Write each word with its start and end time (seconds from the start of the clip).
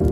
Hola 0.00 0.08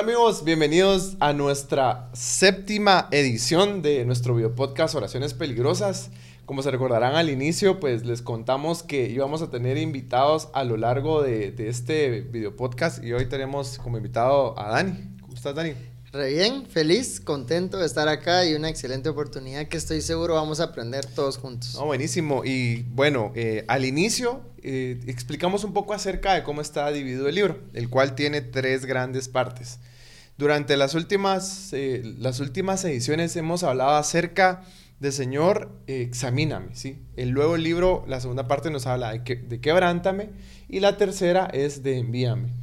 amigos, 0.00 0.44
bienvenidos 0.44 1.18
a 1.20 1.34
nuestra 1.34 2.08
séptima 2.14 3.08
edición 3.10 3.82
de 3.82 4.06
nuestro 4.06 4.34
video 4.34 4.54
podcast 4.54 4.94
Oraciones 4.94 5.34
Peligrosas. 5.34 6.10
Como 6.46 6.62
se 6.62 6.70
recordarán 6.70 7.16
al 7.16 7.28
inicio, 7.28 7.80
pues 7.80 8.06
les 8.06 8.22
contamos 8.22 8.82
que 8.82 9.10
íbamos 9.10 9.42
a 9.42 9.50
tener 9.50 9.76
invitados 9.76 10.48
a 10.54 10.64
lo 10.64 10.78
largo 10.78 11.22
de, 11.22 11.50
de 11.50 11.68
este 11.68 12.22
video 12.22 12.56
podcast 12.56 13.04
y 13.04 13.12
hoy 13.12 13.26
tenemos 13.26 13.76
como 13.76 13.98
invitado 13.98 14.58
a 14.58 14.70
Dani. 14.70 15.18
¿Cómo 15.20 15.34
estás 15.34 15.54
Dani? 15.54 15.91
Re 16.12 16.34
bien, 16.34 16.66
feliz, 16.66 17.20
contento 17.20 17.78
de 17.78 17.86
estar 17.86 18.06
acá 18.06 18.44
y 18.44 18.52
una 18.52 18.68
excelente 18.68 19.08
oportunidad 19.08 19.66
que 19.68 19.78
estoy 19.78 20.02
seguro 20.02 20.34
vamos 20.34 20.60
a 20.60 20.64
aprender 20.64 21.06
todos 21.06 21.38
juntos. 21.38 21.74
No, 21.74 21.86
buenísimo. 21.86 22.44
Y 22.44 22.82
bueno, 22.90 23.32
eh, 23.34 23.64
al 23.66 23.86
inicio 23.86 24.42
eh, 24.62 25.00
explicamos 25.06 25.64
un 25.64 25.72
poco 25.72 25.94
acerca 25.94 26.34
de 26.34 26.42
cómo 26.42 26.60
está 26.60 26.92
dividido 26.92 27.28
el 27.30 27.34
libro, 27.34 27.60
el 27.72 27.88
cual 27.88 28.14
tiene 28.14 28.42
tres 28.42 28.84
grandes 28.84 29.30
partes. 29.30 29.78
Durante 30.36 30.76
las 30.76 30.94
últimas, 30.94 31.72
eh, 31.72 32.02
las 32.18 32.40
últimas 32.40 32.84
ediciones 32.84 33.34
hemos 33.36 33.62
hablado 33.62 33.92
acerca 33.92 34.64
de 35.00 35.12
Señor, 35.12 35.72
examíname, 35.86 36.76
¿sí? 36.76 36.98
El 37.16 37.32
nuevo 37.32 37.56
libro, 37.56 38.04
la 38.06 38.20
segunda 38.20 38.46
parte 38.46 38.70
nos 38.70 38.86
habla 38.86 39.12
de, 39.12 39.24
que, 39.24 39.36
de 39.36 39.62
quebrántame 39.62 40.28
y 40.68 40.80
la 40.80 40.98
tercera 40.98 41.46
es 41.46 41.82
de 41.82 41.96
envíame. 41.96 42.61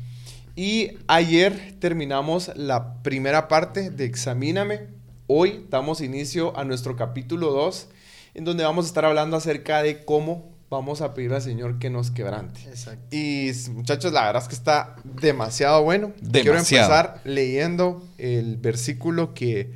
Y 0.62 0.98
ayer 1.08 1.78
terminamos 1.80 2.52
la 2.54 3.02
primera 3.02 3.48
parte 3.48 3.92
de 3.92 4.04
Examíname. 4.04 4.88
Hoy 5.26 5.66
damos 5.70 6.02
inicio 6.02 6.52
a 6.60 6.66
nuestro 6.66 6.98
capítulo 6.98 7.52
2, 7.52 7.88
en 8.34 8.44
donde 8.44 8.66
vamos 8.66 8.84
a 8.84 8.90
estar 8.90 9.06
hablando 9.06 9.38
acerca 9.38 9.82
de 9.82 10.04
cómo 10.04 10.52
vamos 10.70 11.00
a 11.00 11.14
pedir 11.14 11.32
al 11.32 11.42
Señor 11.42 11.80
que 11.80 11.90
nos 11.90 12.12
quebrante. 12.12 12.60
Exacto. 12.68 13.16
Y 13.16 13.54
muchachos, 13.72 14.12
la 14.12 14.26
verdad 14.26 14.42
es 14.42 14.50
que 14.50 14.56
está 14.56 14.98
demasiado 15.06 15.82
bueno. 15.82 16.12
Demasiado. 16.20 16.44
Quiero 16.44 16.58
empezar 16.58 17.22
leyendo 17.24 18.06
el 18.18 18.58
versículo 18.58 19.34
que 19.34 19.72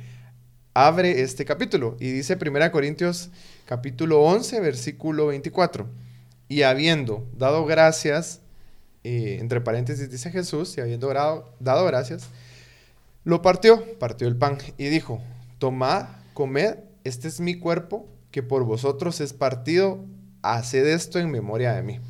abre 0.74 1.22
este 1.22 1.46
capítulo. 1.46 1.96
Y 1.98 2.10
dice 2.10 2.36
1 2.38 2.72
Corintios 2.72 3.30
capítulo 3.64 4.20
11, 4.20 4.60
versículo 4.60 5.28
24. 5.28 5.88
Y 6.48 6.60
habiendo 6.60 7.26
dado 7.38 7.64
gracias, 7.64 8.42
eh, 9.04 9.38
entre 9.40 9.60
paréntesis 9.60 10.10
dice 10.10 10.30
Jesús, 10.30 10.76
y 10.76 10.80
habiendo 10.80 11.08
dado, 11.12 11.54
dado 11.60 11.84
gracias, 11.86 12.24
lo 13.24 13.42
partió, 13.42 13.84
partió 13.98 14.26
el 14.28 14.36
pan 14.36 14.58
y 14.78 14.86
dijo, 14.88 15.22
tomad, 15.58 16.06
comed, 16.34 16.76
este 17.04 17.28
es 17.28 17.40
mi 17.40 17.54
cuerpo, 17.58 18.08
que 18.30 18.42
por 18.42 18.64
vosotros 18.64 19.20
es 19.20 19.32
partido, 19.32 20.04
haced 20.42 20.86
esto 20.86 21.18
en 21.18 21.30
memoria 21.30 21.72
de 21.72 21.82
mí. 21.82 22.00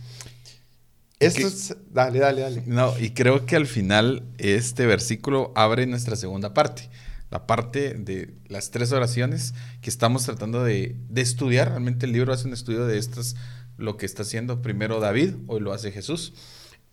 Esto 1.21 1.41
que- 1.41 1.47
es... 1.47 1.77
Dale, 1.93 2.19
dale, 2.19 2.41
dale. 2.43 2.63
No, 2.67 2.99
y 2.99 3.11
creo 3.11 3.47
que 3.47 3.57
al 3.57 3.67
final 3.67 4.25
este 4.39 4.87
versículo 4.87 5.53
abre 5.55 5.87
nuestra 5.87 6.17
segunda 6.17 6.55
parte. 6.55 6.89
La 7.31 7.47
parte 7.47 7.95
de 7.95 8.35
las 8.49 8.71
tres 8.71 8.93
oraciones 8.93 9.55
que 9.81 9.91
estamos 9.91 10.25
tratando 10.25 10.63
de, 10.63 10.97
de 11.09 11.21
estudiar. 11.21 11.69
Realmente 11.69 12.07
el 12.07 12.13
libro 12.13 12.33
hace 12.33 12.47
un 12.47 12.53
estudio 12.53 12.87
de 12.87 12.99
estas, 12.99 13.37
lo 13.77 13.97
que 13.97 14.07
está 14.07 14.23
haciendo 14.23 14.63
primero 14.63 15.01
David, 15.01 15.35
hoy 15.47 15.61
lo 15.61 15.73
hace 15.73 15.91
Jesús. 15.91 16.35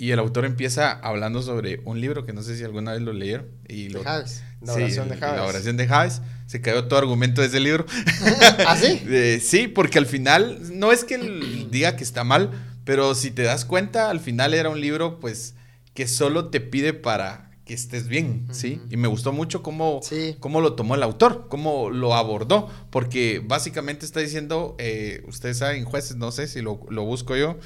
Y 0.02 0.10
el 0.10 0.18
autor 0.18 0.46
empieza 0.46 0.94
hablando 0.94 1.44
sobre 1.44 1.80
un 1.86 2.02
libro 2.02 2.26
que 2.26 2.34
no 2.34 2.42
sé 2.42 2.58
si 2.58 2.64
alguna 2.64 2.94
vez 2.94 3.04
lo 3.04 3.14
leyeron. 3.14 3.46
Y 3.70 3.90
lo, 3.90 4.00
De 4.00 4.06
Javes. 4.06 4.44
La 4.60 4.74
oración 4.74 5.10
de 5.10 5.18
Javes. 5.18 5.40
La 5.40 5.46
oración 5.46 5.78
de 5.78 5.88
Javes. 5.88 6.22
Se 6.48 6.60
cayó 6.60 6.86
todo 6.88 6.98
argumento 6.98 7.42
de 7.42 7.48
ese 7.50 7.60
libro. 7.60 7.86
¿Ah, 8.66 8.76
sí? 8.76 9.00
Eh, 9.06 9.40
sí, 9.40 9.68
porque 9.68 10.00
al 10.00 10.08
final, 10.08 10.58
no 10.74 10.92
es 10.92 11.04
que 11.04 11.14
él 11.14 11.68
diga 11.70 11.96
que 11.98 12.04
está 12.04 12.24
mal, 12.24 12.50
pero 12.84 13.14
si 13.14 13.30
te 13.30 13.44
das 13.44 13.64
cuenta, 13.64 14.10
al 14.10 14.20
final 14.20 14.56
era 14.56 14.70
un 14.72 14.82
libro, 14.82 15.20
pues, 15.20 15.54
que 15.94 16.08
solo 16.08 16.50
te 16.50 16.62
pide 16.62 16.94
para 16.94 17.52
que 17.64 17.76
estés 17.76 18.08
bien, 18.08 18.48
¿sí? 18.52 18.82
Y 18.90 18.98
me 18.98 19.08
gustó 19.08 19.32
mucho 19.32 19.62
cómo, 19.62 20.00
Sí. 20.02 20.36
cómo 20.40 20.62
lo 20.62 20.74
tomó 20.74 20.96
el 20.96 21.04
autor, 21.04 21.46
cómo 21.48 21.92
lo 21.92 22.16
abordó, 22.16 22.72
porque 22.90 23.40
básicamente 23.46 24.04
está 24.08 24.20
diciendo, 24.20 24.76
eh, 24.80 25.24
ustedes 25.28 25.60
saben, 25.60 25.86
jueces, 25.86 26.18
no 26.18 26.32
sé 26.32 26.48
si 26.48 26.62
lo, 26.62 26.80
lo 26.90 27.04
busco 27.04 27.36
yo 27.36 27.60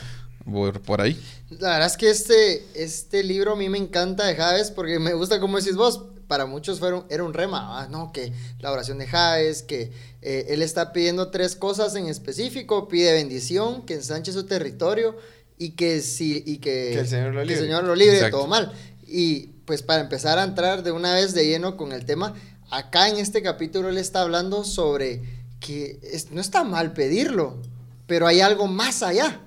por, 0.45 0.81
por 0.81 1.01
ahí. 1.01 1.19
La 1.49 1.69
verdad 1.71 1.87
es 1.87 1.97
que 1.97 2.09
este, 2.09 2.65
este 2.75 3.23
libro 3.23 3.53
a 3.53 3.55
mí 3.55 3.67
me 3.69 3.77
encanta 3.77 4.25
de 4.25 4.35
Javes 4.35 4.71
porque 4.71 4.99
me 4.99 5.13
gusta 5.13 5.39
como 5.39 5.57
decís 5.57 5.75
vos. 5.75 6.05
Para 6.27 6.47
muchos 6.47 6.79
fueron, 6.79 7.05
era 7.11 7.23
un 7.23 7.35
rema, 7.35 7.69
¿va? 7.69 7.87
¿no? 7.87 8.11
Que 8.11 8.33
la 8.59 8.71
oración 8.71 8.97
de 8.97 9.05
Javes, 9.05 9.61
que 9.61 9.91
eh, 10.23 10.47
él 10.49 10.63
está 10.63 10.91
pidiendo 10.91 11.29
tres 11.29 11.55
cosas 11.55 11.95
en 11.95 12.07
específico. 12.07 12.87
Pide 12.87 13.13
bendición, 13.13 13.85
que 13.85 13.93
ensanche 13.93 14.31
su 14.31 14.45
territorio 14.47 15.15
y 15.59 15.71
que, 15.73 16.01
si, 16.01 16.41
y 16.43 16.57
que, 16.57 16.89
Que 16.93 16.99
el 17.01 17.07
Señor 17.07 17.27
lo 17.27 17.35
que 17.35 17.41
el 17.43 17.47
libre. 17.49 17.61
Señor 17.63 17.83
lo 17.83 17.93
libre 17.95 18.19
de 18.19 18.31
todo 18.31 18.47
mal. 18.47 18.73
Y 19.05 19.51
pues 19.65 19.83
para 19.83 20.01
empezar 20.01 20.39
a 20.39 20.43
entrar 20.43 20.81
de 20.81 20.91
una 20.91 21.13
vez 21.13 21.35
de 21.35 21.45
lleno 21.45 21.77
con 21.77 21.91
el 21.91 22.05
tema, 22.05 22.33
acá 22.71 23.07
en 23.07 23.17
este 23.17 23.43
capítulo 23.43 23.89
él 23.89 23.97
está 23.99 24.21
hablando 24.21 24.63
sobre 24.63 25.21
que 25.59 25.99
es- 26.01 26.31
no 26.31 26.41
está 26.41 26.63
mal 26.63 26.93
pedirlo, 26.93 27.61
pero 28.07 28.25
hay 28.25 28.41
algo 28.41 28.65
más 28.65 29.03
allá. 29.03 29.41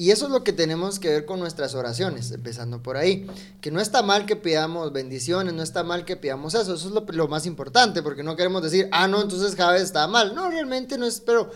Y 0.00 0.12
eso 0.12 0.24
es 0.24 0.32
lo 0.32 0.44
que 0.44 0.54
tenemos 0.54 0.98
que 0.98 1.10
ver 1.10 1.26
con 1.26 1.40
nuestras 1.40 1.74
oraciones, 1.74 2.30
empezando 2.30 2.82
por 2.82 2.96
ahí. 2.96 3.26
Que 3.60 3.70
no 3.70 3.82
está 3.82 4.02
mal 4.02 4.24
que 4.24 4.34
pidamos 4.34 4.94
bendiciones, 4.94 5.52
no 5.52 5.62
está 5.62 5.84
mal 5.84 6.06
que 6.06 6.16
pidamos 6.16 6.54
eso, 6.54 6.72
eso 6.72 6.88
es 6.88 6.94
lo, 6.94 7.04
lo 7.06 7.28
más 7.28 7.44
importante, 7.44 8.02
porque 8.02 8.22
no 8.22 8.34
queremos 8.34 8.62
decir, 8.62 8.88
ah, 8.92 9.08
no, 9.08 9.20
entonces 9.20 9.54
Javes 9.56 9.82
está 9.82 10.08
mal. 10.08 10.34
No, 10.34 10.48
realmente 10.48 10.96
no 10.96 11.04
es, 11.04 11.20
pero, 11.20 11.50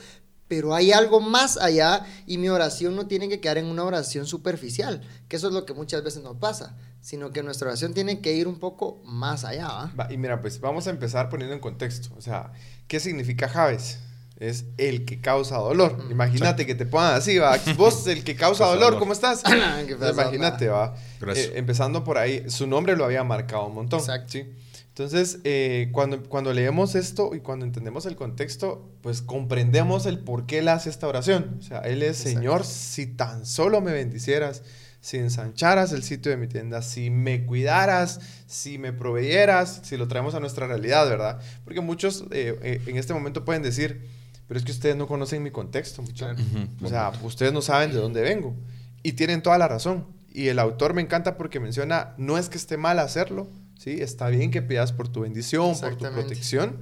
pero 0.46 0.74
hay 0.74 0.92
algo 0.92 1.22
más 1.22 1.56
allá 1.56 2.04
y 2.26 2.36
mi 2.36 2.50
oración 2.50 2.94
no 2.94 3.06
tiene 3.06 3.30
que 3.30 3.40
quedar 3.40 3.56
en 3.56 3.64
una 3.64 3.82
oración 3.82 4.26
superficial, 4.26 5.00
que 5.26 5.36
eso 5.36 5.48
es 5.48 5.54
lo 5.54 5.64
que 5.64 5.72
muchas 5.72 6.04
veces 6.04 6.22
nos 6.22 6.36
pasa, 6.36 6.76
sino 7.00 7.32
que 7.32 7.42
nuestra 7.42 7.68
oración 7.68 7.94
tiene 7.94 8.20
que 8.20 8.34
ir 8.34 8.46
un 8.46 8.58
poco 8.58 9.00
más 9.06 9.46
allá. 9.46 9.90
Va, 9.98 10.12
y 10.12 10.18
mira, 10.18 10.42
pues 10.42 10.60
vamos 10.60 10.86
a 10.86 10.90
empezar 10.90 11.30
poniendo 11.30 11.54
en 11.54 11.62
contexto. 11.62 12.14
O 12.14 12.20
sea, 12.20 12.52
¿qué 12.88 13.00
significa 13.00 13.48
Javes? 13.48 14.00
Es 14.36 14.66
el 14.78 15.04
que 15.04 15.20
causa 15.20 15.56
dolor. 15.56 16.04
Mm. 16.04 16.10
Imagínate 16.10 16.66
que 16.66 16.74
te 16.74 16.86
pongan 16.86 17.14
así, 17.14 17.38
va. 17.38 17.56
Vos, 17.76 18.06
el 18.06 18.24
que 18.24 18.34
causa 18.34 18.66
dolor. 18.66 18.98
¿cómo 18.98 19.12
estás? 19.12 19.42
Imagínate, 20.12 20.68
va. 20.68 20.94
Eh, 21.34 21.52
empezando 21.54 22.04
por 22.04 22.18
ahí, 22.18 22.48
su 22.48 22.66
nombre 22.66 22.96
lo 22.96 23.04
había 23.04 23.24
marcado 23.24 23.66
un 23.66 23.74
montón. 23.74 24.00
Exacto. 24.00 24.32
¿sí? 24.32 24.46
Entonces, 24.88 25.40
eh, 25.42 25.88
cuando, 25.90 26.22
cuando 26.22 26.52
leemos 26.52 26.94
esto 26.94 27.34
y 27.34 27.40
cuando 27.40 27.66
entendemos 27.66 28.06
el 28.06 28.14
contexto, 28.14 28.88
pues 29.02 29.22
comprendemos 29.22 30.06
el 30.06 30.20
por 30.20 30.46
qué 30.46 30.58
él 30.58 30.68
hace 30.68 30.88
esta 30.88 31.08
oración. 31.08 31.56
O 31.58 31.62
sea, 31.62 31.80
él 31.80 32.02
es, 32.02 32.20
Exacto. 32.20 32.38
Señor, 32.38 32.64
si 32.64 33.06
tan 33.06 33.44
solo 33.44 33.80
me 33.80 33.92
bendicieras, 33.92 34.62
si 35.00 35.18
ensancharas 35.18 35.92
el 35.92 36.02
sitio 36.02 36.30
de 36.30 36.36
mi 36.36 36.46
tienda, 36.46 36.80
si 36.80 37.10
me 37.10 37.44
cuidaras, 37.44 38.20
si 38.46 38.78
me 38.78 38.92
proveyeras, 38.92 39.80
si 39.82 39.96
lo 39.96 40.06
traemos 40.06 40.34
a 40.34 40.40
nuestra 40.40 40.68
realidad, 40.68 41.08
¿verdad? 41.08 41.40
Porque 41.64 41.80
muchos 41.80 42.22
eh, 42.30 42.56
eh, 42.62 42.80
en 42.86 42.96
este 42.96 43.12
momento 43.12 43.44
pueden 43.44 43.62
decir, 43.62 44.08
pero 44.54 44.60
es 44.60 44.64
que 44.66 44.70
ustedes 44.70 44.94
no 44.94 45.08
conocen 45.08 45.42
mi 45.42 45.50
contexto, 45.50 46.00
muchachos. 46.00 46.46
Ujú. 46.52 46.86
O 46.86 46.88
sea, 46.88 47.10
ustedes 47.24 47.52
no 47.52 47.60
saben 47.60 47.90
de 47.90 47.96
dónde 47.96 48.20
vengo. 48.20 48.54
Y 49.02 49.14
tienen 49.14 49.42
toda 49.42 49.58
la 49.58 49.66
razón. 49.66 50.06
Y 50.32 50.46
el 50.46 50.60
autor 50.60 50.94
me 50.94 51.02
encanta 51.02 51.36
porque 51.36 51.58
menciona, 51.58 52.14
no 52.18 52.38
es 52.38 52.48
que 52.48 52.56
esté 52.56 52.76
mal 52.76 53.00
hacerlo, 53.00 53.48
¿sí? 53.76 53.96
Está 54.00 54.28
bien 54.28 54.52
que 54.52 54.62
pidas 54.62 54.92
por 54.92 55.08
tu 55.08 55.22
bendición, 55.22 55.76
por 55.80 55.96
tu 55.96 56.04
protección, 56.08 56.76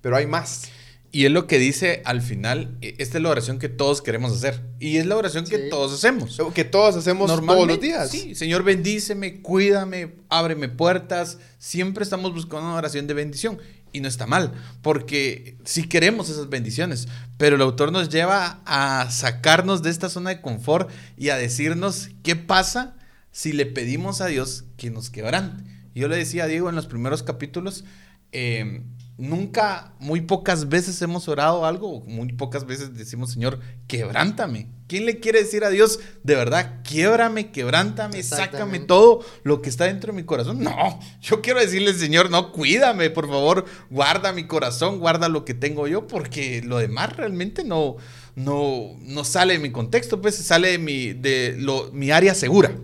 pero 0.00 0.16
hay 0.16 0.26
más. 0.26 0.70
Y 1.12 1.26
es 1.26 1.30
lo 1.30 1.46
que 1.46 1.58
dice 1.58 2.00
al 2.06 2.22
final, 2.22 2.78
eh, 2.80 2.94
esta 2.96 3.18
es 3.18 3.22
la 3.22 3.28
oración 3.28 3.58
que 3.58 3.68
todos 3.68 4.00
queremos 4.00 4.32
hacer. 4.32 4.62
Y 4.80 4.96
es 4.96 5.04
la 5.04 5.16
oración 5.18 5.44
que 5.44 5.58
Sí. 5.64 5.68
todos 5.68 5.92
hacemos. 5.92 6.40
Que 6.54 6.64
todos 6.64 6.96
hacemos 6.96 7.30
todos 7.30 7.68
los 7.68 7.80
días. 7.82 8.10
Sí, 8.10 8.34
Señor, 8.34 8.62
bendíceme, 8.62 9.42
cuídame, 9.42 10.14
ábreme 10.30 10.70
puertas. 10.70 11.36
Siempre 11.58 12.02
estamos 12.02 12.32
buscando 12.32 12.64
una 12.66 12.76
oración 12.76 13.06
de 13.06 13.12
bendición. 13.12 13.58
Y 13.94 14.00
no 14.00 14.08
está 14.08 14.26
mal, 14.26 14.52
porque 14.82 15.56
sí 15.64 15.88
queremos 15.88 16.28
esas 16.28 16.50
bendiciones. 16.50 17.08
Pero 17.38 17.56
el 17.56 17.62
autor 17.62 17.92
nos 17.92 18.10
lleva 18.10 18.60
a 18.66 19.08
sacarnos 19.10 19.82
de 19.82 19.90
esta 19.90 20.10
zona 20.10 20.30
de 20.30 20.40
confort 20.42 20.90
y 21.16 21.30
a 21.30 21.36
decirnos 21.36 22.10
qué 22.22 22.36
pasa 22.36 22.96
si 23.30 23.52
le 23.52 23.66
pedimos 23.66 24.20
a 24.20 24.26
Dios 24.26 24.64
que 24.76 24.90
nos 24.90 25.10
quebrante. 25.10 25.73
Yo 25.94 26.08
le 26.08 26.16
decía 26.16 26.44
a 26.44 26.46
Diego 26.46 26.68
en 26.68 26.76
los 26.76 26.86
primeros 26.86 27.22
capítulos, 27.22 27.84
eh, 28.32 28.82
nunca, 29.16 29.92
muy 30.00 30.22
pocas 30.22 30.68
veces 30.68 31.00
hemos 31.02 31.28
orado 31.28 31.64
algo, 31.66 32.00
muy 32.00 32.32
pocas 32.32 32.66
veces 32.66 32.96
decimos, 32.96 33.32
Señor, 33.32 33.60
quebrántame. 33.86 34.68
¿Quién 34.88 35.06
le 35.06 35.20
quiere 35.20 35.42
decir 35.42 35.64
a 35.64 35.70
Dios, 35.70 36.00
de 36.24 36.34
verdad, 36.34 36.80
quiebrame, 36.82 37.50
quebrántame, 37.52 38.22
sácame 38.22 38.80
todo 38.80 39.24
lo 39.44 39.62
que 39.62 39.70
está 39.70 39.84
dentro 39.84 40.12
de 40.12 40.20
mi 40.20 40.26
corazón? 40.26 40.62
No, 40.62 41.00
yo 41.22 41.40
quiero 41.40 41.60
decirle, 41.60 41.94
Señor, 41.94 42.30
no, 42.30 42.52
cuídame, 42.52 43.08
por 43.10 43.28
favor, 43.28 43.64
guarda 43.88 44.32
mi 44.32 44.46
corazón, 44.46 44.98
guarda 44.98 45.28
lo 45.28 45.44
que 45.44 45.54
tengo 45.54 45.86
yo, 45.86 46.06
porque 46.06 46.60
lo 46.62 46.78
demás 46.78 47.16
realmente 47.16 47.64
no, 47.64 47.96
no, 48.34 48.96
no 49.00 49.24
sale 49.24 49.54
de 49.54 49.60
mi 49.60 49.70
contexto, 49.70 50.20
pues 50.20 50.34
sale 50.36 50.72
de 50.72 50.78
mi, 50.78 51.12
de 51.12 51.54
lo, 51.56 51.90
mi 51.92 52.10
área 52.10 52.34
segura. 52.34 52.76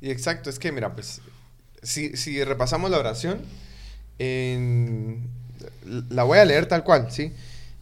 Y 0.00 0.10
exacto, 0.10 0.50
es 0.50 0.58
que 0.58 0.70
mira, 0.70 0.94
pues, 0.94 1.22
si, 1.82 2.16
si 2.16 2.42
repasamos 2.44 2.90
la 2.90 2.98
oración, 2.98 3.40
en 4.18 5.28
La 6.10 6.22
voy 6.24 6.38
a 6.38 6.44
leer 6.44 6.66
tal 6.66 6.84
cual, 6.84 7.10
¿sí? 7.10 7.32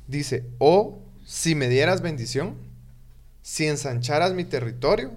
Dice, 0.08 0.44
o 0.58 0.98
si 1.26 1.54
me 1.54 1.68
dieras 1.68 2.00
bendición, 2.00 2.56
si 3.42 3.66
ensancharas 3.66 4.34
mi 4.34 4.44
territorio, 4.44 5.12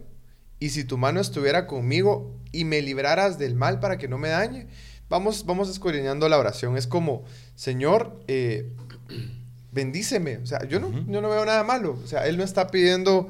y 0.63 0.69
si 0.69 0.85
tu 0.85 0.97
mano 0.97 1.19
estuviera 1.19 1.67
conmigo 1.67 2.31
y 2.53 2.63
me 2.63 2.81
libraras 2.81 3.37
del 3.37 3.53
mal 3.53 3.81
para 3.81 3.97
que 3.97 4.07
no 4.07 4.17
me 4.17 4.29
dañe. 4.29 4.67
Vamos, 5.09 5.45
vamos 5.45 5.69
escudriñando 5.69 6.29
la 6.29 6.37
oración. 6.37 6.77
Es 6.77 6.87
como, 6.87 7.25
Señor, 7.55 8.17
eh, 8.29 8.71
bendíceme. 9.73 10.37
O 10.37 10.45
sea, 10.45 10.65
yo 10.65 10.79
no, 10.79 10.89
yo 10.89 11.21
no 11.21 11.29
veo 11.29 11.43
nada 11.43 11.65
malo. 11.65 11.99
O 12.01 12.07
sea, 12.07 12.27
Él 12.27 12.37
no 12.37 12.45
está 12.45 12.67
pidiendo 12.67 13.27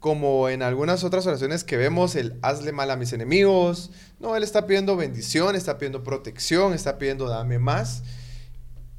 como 0.00 0.48
en 0.48 0.62
algunas 0.62 1.02
otras 1.02 1.26
oraciones 1.26 1.64
que 1.64 1.76
vemos 1.76 2.14
el 2.14 2.38
hazle 2.42 2.72
mal 2.72 2.90
a 2.90 2.96
mis 2.96 3.12
enemigos. 3.12 3.90
No, 4.20 4.36
Él 4.36 4.42
está 4.42 4.66
pidiendo 4.66 4.96
bendición, 4.96 5.56
está 5.56 5.78
pidiendo 5.78 6.04
protección, 6.04 6.72
está 6.72 6.98
pidiendo 6.98 7.28
dame 7.28 7.58
más. 7.58 8.02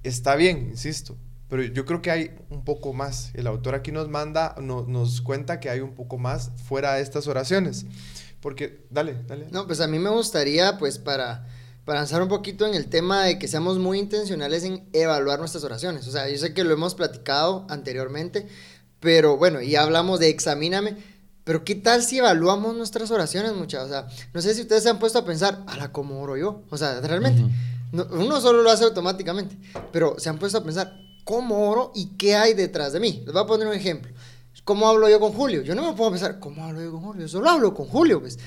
Está 0.03 0.35
bien, 0.35 0.69
insisto. 0.71 1.17
Pero 1.49 1.63
yo 1.63 1.85
creo 1.85 2.01
que 2.01 2.11
hay 2.11 2.31
un 2.49 2.63
poco 2.63 2.93
más. 2.93 3.31
El 3.33 3.47
autor 3.47 3.75
aquí 3.75 3.91
nos 3.91 4.07
manda, 4.07 4.55
nos 4.59 5.21
cuenta 5.21 5.59
que 5.59 5.69
hay 5.69 5.79
un 5.79 5.95
poco 5.95 6.17
más 6.17 6.51
fuera 6.67 6.93
de 6.93 7.01
estas 7.01 7.27
oraciones. 7.27 7.85
Porque, 8.39 8.85
dale, 8.89 9.17
dale. 9.27 9.47
No, 9.51 9.65
pues 9.65 9.81
a 9.81 9.87
mí 9.87 9.99
me 9.99 10.09
gustaría, 10.09 10.77
pues 10.77 10.99
para, 10.99 11.47
para 11.85 11.99
avanzar 11.99 12.21
un 12.21 12.29
poquito 12.29 12.67
en 12.67 12.75
el 12.75 12.87
tema 12.87 13.23
de 13.23 13.39
que 13.39 13.47
seamos 13.47 13.79
muy 13.79 13.99
intencionales 13.99 14.63
en 14.63 14.87
evaluar 14.93 15.39
nuestras 15.39 15.63
oraciones. 15.63 16.07
O 16.07 16.11
sea, 16.11 16.29
yo 16.29 16.37
sé 16.37 16.53
que 16.53 16.63
lo 16.63 16.73
hemos 16.73 16.93
platicado 16.93 17.65
anteriormente, 17.69 18.47
pero 18.99 19.37
bueno, 19.37 19.61
y 19.61 19.75
hablamos 19.75 20.19
de 20.19 20.29
examíname. 20.29 20.97
Pero 21.43 21.63
¿qué 21.63 21.73
tal 21.73 22.03
si 22.03 22.19
evaluamos 22.19 22.75
nuestras 22.75 23.09
oraciones, 23.09 23.53
muchachos? 23.53 23.87
O 23.87 23.89
sea, 23.89 24.07
no 24.33 24.41
sé 24.41 24.53
si 24.53 24.61
ustedes 24.61 24.83
se 24.83 24.89
han 24.89 24.99
puesto 24.99 25.17
a 25.17 25.25
pensar, 25.25 25.63
la 25.77 25.91
¿cómo 25.91 26.21
oro 26.21 26.37
yo? 26.37 26.61
O 26.69 26.77
sea, 26.77 27.01
realmente. 27.01 27.43
uno 27.91 28.39
solo 28.39 28.61
lo 28.61 28.69
hace 28.69 28.83
automáticamente, 28.83 29.57
pero 29.91 30.15
se 30.19 30.29
han 30.29 30.37
puesto 30.37 30.59
a 30.59 30.63
pensar, 30.63 30.93
¿cómo 31.23 31.69
oro 31.69 31.91
y 31.95 32.17
qué 32.17 32.35
hay 32.35 32.53
detrás 32.53 32.93
de 32.93 32.99
mí? 32.99 33.23
Les 33.25 33.33
voy 33.33 33.41
a 33.41 33.47
poner 33.47 33.67
un 33.67 33.73
ejemplo. 33.73 34.11
¿Cómo 34.63 34.87
hablo 34.87 35.09
yo 35.09 35.19
con 35.19 35.33
Julio? 35.33 35.63
Yo 35.63 35.73
no 35.73 35.81
me 35.81 35.97
puedo 35.97 36.11
pensar, 36.11 36.39
¿cómo 36.39 36.63
hablo 36.63 36.83
yo 36.83 36.91
con 36.91 37.01
Julio? 37.01 37.21
Yo 37.23 37.27
solo 37.27 37.49
hablo 37.49 37.73
con 37.73 37.87
Julio, 37.87 38.21
pues. 38.21 38.37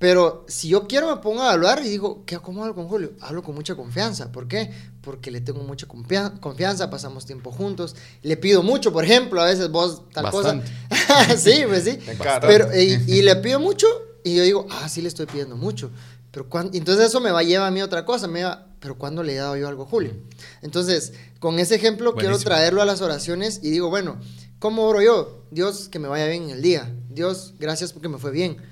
Pero 0.00 0.46
si 0.48 0.68
yo 0.68 0.88
quiero 0.88 1.14
me 1.14 1.20
pongo 1.20 1.42
a 1.42 1.52
hablar 1.52 1.82
y 1.84 1.88
digo, 1.90 2.24
¿qué, 2.24 2.38
¿cómo 2.38 2.62
hablo 2.62 2.74
con 2.74 2.88
Julio? 2.88 3.12
Hablo 3.20 3.42
con 3.42 3.54
mucha 3.54 3.74
confianza. 3.74 4.32
¿Por 4.32 4.48
qué? 4.48 4.70
Porque 5.02 5.30
le 5.30 5.42
tengo 5.42 5.62
mucha 5.62 5.86
confianza, 5.86 6.88
pasamos 6.88 7.26
tiempo 7.26 7.52
juntos. 7.52 7.94
Le 8.22 8.38
pido 8.38 8.62
mucho, 8.62 8.94
por 8.94 9.04
ejemplo, 9.04 9.42
a 9.42 9.44
veces 9.44 9.70
vos 9.70 10.08
tal 10.14 10.30
cosa. 10.30 10.58
sí, 11.36 11.64
pues 11.68 11.84
sí. 11.84 11.98
Pero, 12.40 12.74
y, 12.74 13.20
le 13.20 13.36
pido 13.36 13.60
mucho 13.60 13.86
y 14.24 14.36
yo 14.36 14.42
digo, 14.42 14.66
ah, 14.70 14.88
sí 14.88 15.02
le 15.02 15.08
estoy 15.08 15.26
pidiendo 15.26 15.58
mucho. 15.58 15.90
Pero 16.30 16.48
entonces 16.72 17.08
eso 17.08 17.20
me 17.20 17.30
va 17.30 17.40
a 17.40 17.42
llevar 17.42 17.68
a 17.68 17.70
mí 17.70 17.82
otra 17.82 18.06
cosa. 18.06 18.26
Me 18.26 18.42
va, 18.42 18.68
pero 18.80 18.96
¿cuándo 18.96 19.22
le 19.22 19.34
he 19.34 19.36
dado 19.36 19.58
yo 19.58 19.68
algo 19.68 19.82
a 19.82 19.86
Julio? 19.86 20.14
Entonces, 20.62 21.12
con 21.40 21.58
ese 21.58 21.74
ejemplo 21.74 22.14
quiero 22.14 22.38
traerlo 22.38 22.80
a 22.80 22.86
las 22.86 23.02
oraciones 23.02 23.60
y 23.62 23.68
digo, 23.68 23.90
bueno, 23.90 24.16
¿cómo 24.60 24.84
oro 24.84 25.02
yo? 25.02 25.44
Dios, 25.50 25.90
que 25.90 25.98
me 25.98 26.08
vaya 26.08 26.24
bien 26.26 26.44
en 26.44 26.50
el 26.52 26.62
día. 26.62 26.90
Dios, 27.10 27.52
gracias 27.58 27.92
porque 27.92 28.08
me 28.08 28.16
fue 28.16 28.30
bien 28.30 28.69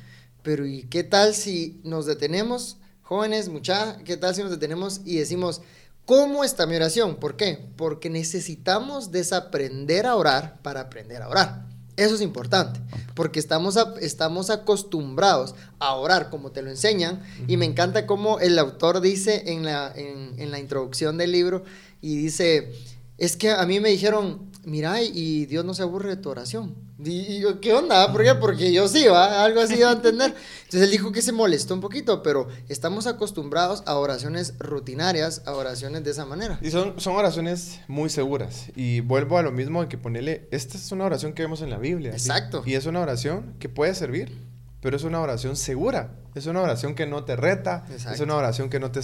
pero 0.48 0.64
¿y 0.64 0.84
qué 0.84 1.04
tal 1.04 1.34
si 1.34 1.78
nos 1.84 2.06
detenemos, 2.06 2.78
jóvenes, 3.02 3.50
mucha, 3.50 3.98
qué 3.98 4.16
tal 4.16 4.34
si 4.34 4.40
nos 4.40 4.50
detenemos 4.50 5.02
y 5.04 5.18
decimos, 5.18 5.60
¿cómo 6.06 6.42
está 6.42 6.64
mi 6.64 6.74
oración? 6.74 7.16
¿Por 7.16 7.36
qué? 7.36 7.68
Porque 7.76 8.08
necesitamos 8.08 9.12
desaprender 9.12 10.06
a 10.06 10.16
orar 10.16 10.58
para 10.62 10.80
aprender 10.80 11.20
a 11.20 11.28
orar. 11.28 11.66
Eso 11.98 12.14
es 12.14 12.22
importante, 12.22 12.80
porque 13.14 13.40
estamos, 13.40 13.76
estamos 14.00 14.48
acostumbrados 14.48 15.54
a 15.80 15.94
orar 15.96 16.30
como 16.30 16.50
te 16.50 16.62
lo 16.62 16.70
enseñan, 16.70 17.22
y 17.46 17.58
me 17.58 17.66
encanta 17.66 18.06
cómo 18.06 18.40
el 18.40 18.58
autor 18.58 19.02
dice 19.02 19.52
en 19.52 19.66
la, 19.66 19.92
en 19.94 20.50
la 20.50 20.58
introducción 20.58 21.18
del 21.18 21.32
libro, 21.32 21.64
y 22.00 22.16
dice, 22.16 22.72
es 23.18 23.36
que 23.36 23.50
a 23.50 23.66
mí 23.66 23.80
me 23.80 23.90
dijeron, 23.90 24.47
mira, 24.64 25.02
y 25.02 25.46
Dios 25.46 25.64
no 25.64 25.74
se 25.74 25.82
aburre 25.82 26.10
de 26.10 26.16
tu 26.16 26.30
oración. 26.30 26.74
Y 27.04 27.40
yo, 27.40 27.60
¿qué 27.60 27.72
onda? 27.72 28.10
¿Por 28.12 28.24
qué? 28.24 28.34
Porque 28.34 28.72
yo 28.72 28.88
sí, 28.88 29.06
¿va? 29.06 29.44
Algo 29.44 29.60
así 29.60 29.80
va 29.80 29.90
a 29.90 29.92
entender. 29.92 30.34
Entonces 30.64 30.82
él 30.82 30.90
dijo 30.90 31.12
que 31.12 31.22
se 31.22 31.30
molestó 31.32 31.74
un 31.74 31.80
poquito, 31.80 32.22
pero 32.22 32.48
estamos 32.68 33.06
acostumbrados 33.06 33.82
a 33.86 33.96
oraciones 33.96 34.54
rutinarias, 34.58 35.42
a 35.46 35.54
oraciones 35.54 36.02
de 36.02 36.10
esa 36.10 36.24
manera. 36.24 36.58
Y 36.60 36.70
son, 36.70 36.98
son 36.98 37.14
oraciones 37.14 37.80
muy 37.86 38.10
seguras. 38.10 38.66
Y 38.74 39.00
vuelvo 39.00 39.38
a 39.38 39.42
lo 39.42 39.52
mismo 39.52 39.82
de 39.82 39.88
que 39.88 39.96
ponerle, 39.96 40.48
esta 40.50 40.76
es 40.76 40.90
una 40.90 41.04
oración 41.04 41.34
que 41.34 41.42
vemos 41.42 41.62
en 41.62 41.70
la 41.70 41.78
Biblia. 41.78 42.10
Exacto. 42.10 42.62
Y 42.66 42.74
es 42.74 42.86
una 42.86 43.00
oración 43.00 43.54
que 43.60 43.68
puede 43.68 43.94
servir, 43.94 44.32
pero 44.80 44.96
es 44.96 45.02
una 45.02 45.20
oración 45.20 45.56
segura. 45.56 46.10
Es 46.34 46.46
una 46.46 46.60
oración 46.60 46.94
que 46.94 47.06
no 47.06 47.24
te 47.24 47.34
reta, 47.34 47.84
es 48.12 48.20
una 48.20 48.36
oración 48.36 48.70
que 48.70 48.78
no 48.78 48.92
te, 48.92 49.00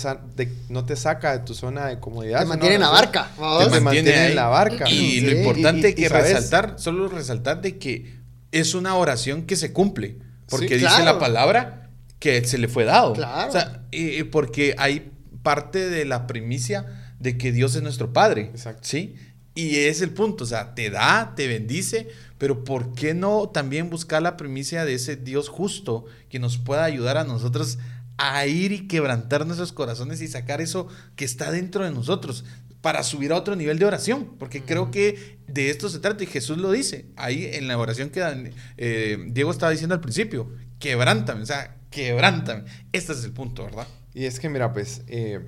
no 0.69 0.85
te 0.85 0.95
saca 0.95 1.33
de 1.37 1.45
tu 1.45 1.55
zona 1.55 1.87
de 1.87 1.99
comodidad. 1.99 2.41
Te 2.41 2.47
mantiene 2.47 2.77
en 2.77 2.81
la 2.83 2.91
barca. 2.91 3.31
Te 3.37 3.81
mantiene 3.81 4.29
en 4.29 4.37
la 4.37 4.47
barca. 4.47 4.89
Y 4.89 5.21
lo 5.21 5.33
importante 5.33 5.95
que 5.95 6.09
resaltar, 6.09 6.75
solo 6.79 7.09
resaltar 7.09 7.61
de 7.61 7.79
que 7.79 8.21
es 8.53 8.75
una 8.75 8.95
oración 8.95 9.47
que 9.47 9.57
se 9.57 9.73
cumple. 9.73 10.19
Porque 10.49 10.79
dice 10.79 11.05
la 11.05 11.19
palabra 11.19 11.91
que 12.21 12.45
se 12.45 12.59
le 12.59 12.69
fue 12.69 12.85
dado. 12.85 13.15
Claro. 13.15 13.49
O 13.49 13.53
sea, 13.53 13.83
porque 14.31 14.77
hay 14.79 15.11
parte 15.43 15.91
de 15.91 16.05
la 16.05 16.27
primicia 16.27 16.87
de 17.19 17.37
que 17.37 17.51
Dios 17.51 17.75
es 17.75 17.83
nuestro 17.83 18.13
Padre. 18.13 18.51
Exacto. 18.55 18.83
¿Sí? 18.83 19.17
Y 19.55 19.77
es 19.77 20.01
el 20.01 20.11
punto, 20.11 20.45
o 20.45 20.47
sea, 20.47 20.75
te 20.75 20.91
da, 20.91 21.35
te 21.37 21.47
bendice, 21.47 22.09
pero 22.45 22.63
¿por 22.63 22.93
qué 22.93 23.15
no 23.15 23.49
también 23.49 23.89
buscar 23.89 24.21
la 24.21 24.37
primicia 24.37 24.85
de 24.85 24.93
ese 24.93 25.17
Dios 25.17 25.49
justo 25.49 26.05
que 26.29 26.39
nos 26.39 26.59
pueda 26.59 26.85
ayudar 26.85 27.17
a 27.17 27.25
nosotros 27.25 27.79
a 28.19 28.45
ir 28.45 28.71
y 28.71 28.87
quebrantar 28.87 29.47
nuestros 29.47 29.73
corazones 29.73 30.21
y 30.21 30.29
sacar 30.29 30.61
eso 30.61 30.87
que 31.17 31.25
está 31.25 31.51
dentro 31.51 31.87
de 31.87 31.91
nosotros 31.91 32.45
para 32.83 33.03
subir 33.03 33.33
a 33.33 33.37
otro 33.37 33.57
nivel 33.57 33.79
de 33.79 33.87
oración? 33.87 34.37
Porque 34.39 34.63
creo 34.63 34.91
que 34.91 35.39
de 35.49 35.71
esto 35.71 35.89
se 35.89 36.01
trata 36.01 36.23
y 36.23 36.27
Jesús 36.27 36.59
lo 36.59 36.71
dice 36.71 37.07
ahí 37.17 37.49
en 37.51 37.67
la 37.67 37.79
oración 37.79 38.11
que 38.11 38.53
eh, 38.77 39.25
Diego 39.29 39.51
estaba 39.51 39.73
diciendo 39.73 39.95
al 39.95 40.03
principio, 40.03 40.53
quebrántame, 40.79 41.45
o 41.45 41.47
sea, 41.47 41.79
quebrántame. 41.89 42.65
Este 42.93 43.15
es 43.15 43.25
el 43.25 43.33
punto, 43.33 43.65
¿verdad? 43.65 43.89
Y 44.13 44.27
es 44.27 44.39
que 44.39 44.51
mira, 44.51 44.71
pues, 44.71 45.01
eh, 45.07 45.41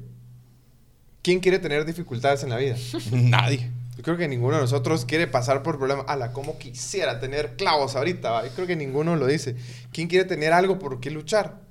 ¿quién 1.20 1.40
quiere 1.40 1.58
tener 1.58 1.84
dificultades 1.84 2.42
en 2.42 2.48
la 2.48 2.56
vida? 2.56 2.76
Nadie. 3.12 3.70
Yo 3.96 4.02
creo 4.02 4.18
que 4.18 4.28
ninguno 4.28 4.56
de 4.56 4.62
nosotros 4.62 5.06
quiere 5.06 5.26
pasar 5.26 5.62
por 5.62 5.78
problemas. 5.78 6.04
Ala, 6.08 6.32
¿cómo 6.32 6.58
quisiera 6.58 7.18
tener 7.18 7.56
clavos 7.56 7.96
ahorita? 7.96 8.44
Yo 8.44 8.52
creo 8.54 8.66
que 8.66 8.76
ninguno 8.76 9.16
lo 9.16 9.26
dice. 9.26 9.56
¿Quién 9.90 10.06
quiere 10.06 10.26
tener 10.26 10.52
algo 10.52 10.78
por 10.78 11.00
qué 11.00 11.10
luchar? 11.10 11.62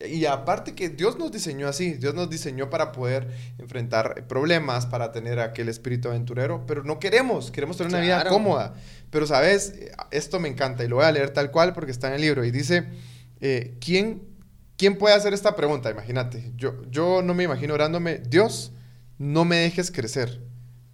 Y 0.00 0.24
aparte 0.26 0.74
que 0.74 0.88
Dios 0.88 1.18
nos 1.18 1.32
diseñó 1.32 1.66
así, 1.66 1.94
Dios 1.94 2.14
nos 2.14 2.30
diseñó 2.30 2.70
para 2.70 2.92
poder 2.92 3.28
enfrentar 3.58 4.26
problemas, 4.28 4.86
para 4.86 5.10
tener 5.10 5.40
aquel 5.40 5.68
espíritu 5.68 6.08
aventurero, 6.08 6.64
pero 6.66 6.84
no 6.84 7.00
queremos, 7.00 7.50
queremos 7.50 7.76
tener 7.76 7.92
una 7.92 8.02
vida 8.02 8.24
cómoda. 8.28 8.74
Pero 9.10 9.26
sabes, 9.26 9.74
esto 10.12 10.38
me 10.38 10.48
encanta 10.48 10.84
y 10.84 10.88
lo 10.88 10.96
voy 10.96 11.04
a 11.04 11.12
leer 11.12 11.30
tal 11.30 11.50
cual 11.50 11.72
porque 11.72 11.90
está 11.90 12.08
en 12.08 12.14
el 12.14 12.20
libro 12.20 12.44
y 12.44 12.52
dice, 12.52 12.84
eh, 13.40 13.76
¿quién, 13.80 14.22
¿quién 14.76 14.96
puede 14.96 15.14
hacer 15.16 15.32
esta 15.32 15.56
pregunta? 15.56 15.90
Imagínate, 15.90 16.52
yo, 16.56 16.82
yo 16.90 17.22
no 17.22 17.34
me 17.34 17.44
imagino 17.44 17.74
orándome, 17.74 18.18
Dios, 18.18 18.72
no 19.18 19.44
me 19.44 19.56
dejes 19.56 19.90
crecer 19.90 20.40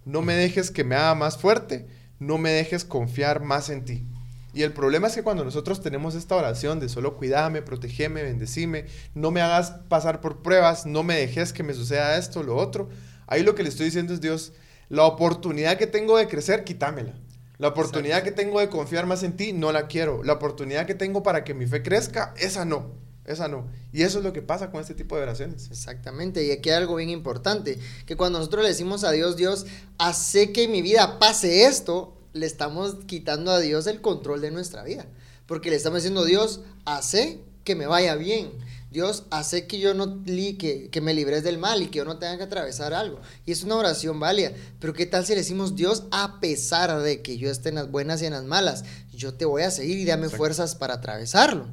no 0.05 0.21
me 0.21 0.35
dejes 0.35 0.71
que 0.71 0.83
me 0.83 0.95
haga 0.95 1.15
más 1.15 1.37
fuerte, 1.37 1.87
no 2.19 2.37
me 2.37 2.51
dejes 2.51 2.85
confiar 2.85 3.41
más 3.41 3.69
en 3.69 3.85
ti. 3.85 4.05
Y 4.53 4.63
el 4.63 4.73
problema 4.73 5.07
es 5.07 5.15
que 5.15 5.23
cuando 5.23 5.45
nosotros 5.45 5.81
tenemos 5.81 6.13
esta 6.13 6.35
oración 6.35 6.79
de 6.79 6.89
solo 6.89 7.15
cuídame, 7.15 7.61
protegeme, 7.61 8.23
bendecime, 8.23 8.85
no 9.15 9.31
me 9.31 9.41
hagas 9.41 9.71
pasar 9.87 10.19
por 10.19 10.41
pruebas, 10.41 10.85
no 10.85 11.03
me 11.03 11.15
dejes 11.15 11.53
que 11.53 11.63
me 11.63 11.73
suceda 11.73 12.17
esto, 12.17 12.43
lo 12.43 12.57
otro, 12.57 12.89
ahí 13.27 13.43
lo 13.43 13.55
que 13.55 13.63
le 13.63 13.69
estoy 13.69 13.85
diciendo 13.85 14.13
es 14.13 14.19
Dios, 14.19 14.53
la 14.89 15.05
oportunidad 15.05 15.77
que 15.77 15.87
tengo 15.87 16.17
de 16.17 16.27
crecer, 16.27 16.65
quítamela. 16.65 17.13
La 17.57 17.69
oportunidad 17.69 18.23
que 18.23 18.31
tengo 18.31 18.59
de 18.59 18.69
confiar 18.69 19.05
más 19.05 19.23
en 19.23 19.37
ti, 19.37 19.53
no 19.53 19.71
la 19.71 19.87
quiero. 19.87 20.23
La 20.23 20.33
oportunidad 20.33 20.87
que 20.87 20.95
tengo 20.95 21.23
para 21.23 21.43
que 21.43 21.53
mi 21.53 21.67
fe 21.67 21.83
crezca, 21.83 22.33
esa 22.37 22.65
no. 22.65 22.91
Esa 23.31 23.47
no. 23.47 23.67
Y 23.91 24.03
eso 24.03 24.19
es 24.19 24.23
lo 24.23 24.33
que 24.33 24.41
pasa 24.41 24.71
con 24.71 24.81
este 24.81 24.93
tipo 24.93 25.15
de 25.15 25.23
oraciones. 25.23 25.69
Exactamente. 25.71 26.45
Y 26.45 26.51
aquí 26.51 26.69
hay 26.69 26.75
algo 26.75 26.95
bien 26.95 27.09
importante, 27.09 27.79
que 28.05 28.15
cuando 28.15 28.39
nosotros 28.39 28.63
le 28.63 28.69
decimos 28.69 29.03
a 29.03 29.11
Dios, 29.11 29.37
Dios, 29.37 29.65
hace 29.97 30.51
que 30.51 30.67
mi 30.67 30.81
vida 30.81 31.19
pase 31.19 31.65
esto, 31.65 32.17
le 32.33 32.45
estamos 32.45 32.97
quitando 33.05 33.51
a 33.51 33.59
Dios 33.59 33.87
el 33.87 34.01
control 34.01 34.41
de 34.41 34.51
nuestra 34.51 34.83
vida. 34.83 35.05
Porque 35.45 35.69
le 35.69 35.75
estamos 35.75 35.97
diciendo, 35.97 36.25
Dios, 36.25 36.61
hace 36.85 37.39
que 37.63 37.75
me 37.75 37.87
vaya 37.87 38.15
bien. 38.15 38.51
Dios, 38.91 39.23
hace 39.31 39.67
que 39.67 39.79
yo 39.79 39.93
no 39.93 40.21
que, 40.25 40.89
que 40.91 41.01
me 41.01 41.13
libres 41.13 41.43
del 41.43 41.57
mal 41.57 41.81
y 41.81 41.87
que 41.87 41.99
yo 41.99 42.05
no 42.05 42.19
tenga 42.19 42.37
que 42.37 42.43
atravesar 42.43 42.93
algo. 42.93 43.21
Y 43.45 43.53
es 43.53 43.63
una 43.63 43.77
oración 43.77 44.19
válida. 44.19 44.51
Pero 44.79 44.91
¿qué 44.91 45.05
tal 45.05 45.25
si 45.25 45.31
le 45.31 45.39
decimos, 45.39 45.77
Dios, 45.77 46.03
a 46.11 46.41
pesar 46.41 46.99
de 47.01 47.21
que 47.21 47.37
yo 47.37 47.49
esté 47.49 47.69
en 47.69 47.75
las 47.75 47.89
buenas 47.89 48.21
y 48.21 48.25
en 48.25 48.33
las 48.33 48.43
malas, 48.43 48.83
yo 49.13 49.33
te 49.33 49.45
voy 49.45 49.61
a 49.63 49.71
seguir 49.71 49.97
y 49.97 50.03
dame 50.03 50.27
fuerzas 50.27 50.75
para 50.75 50.95
atravesarlo? 50.95 51.69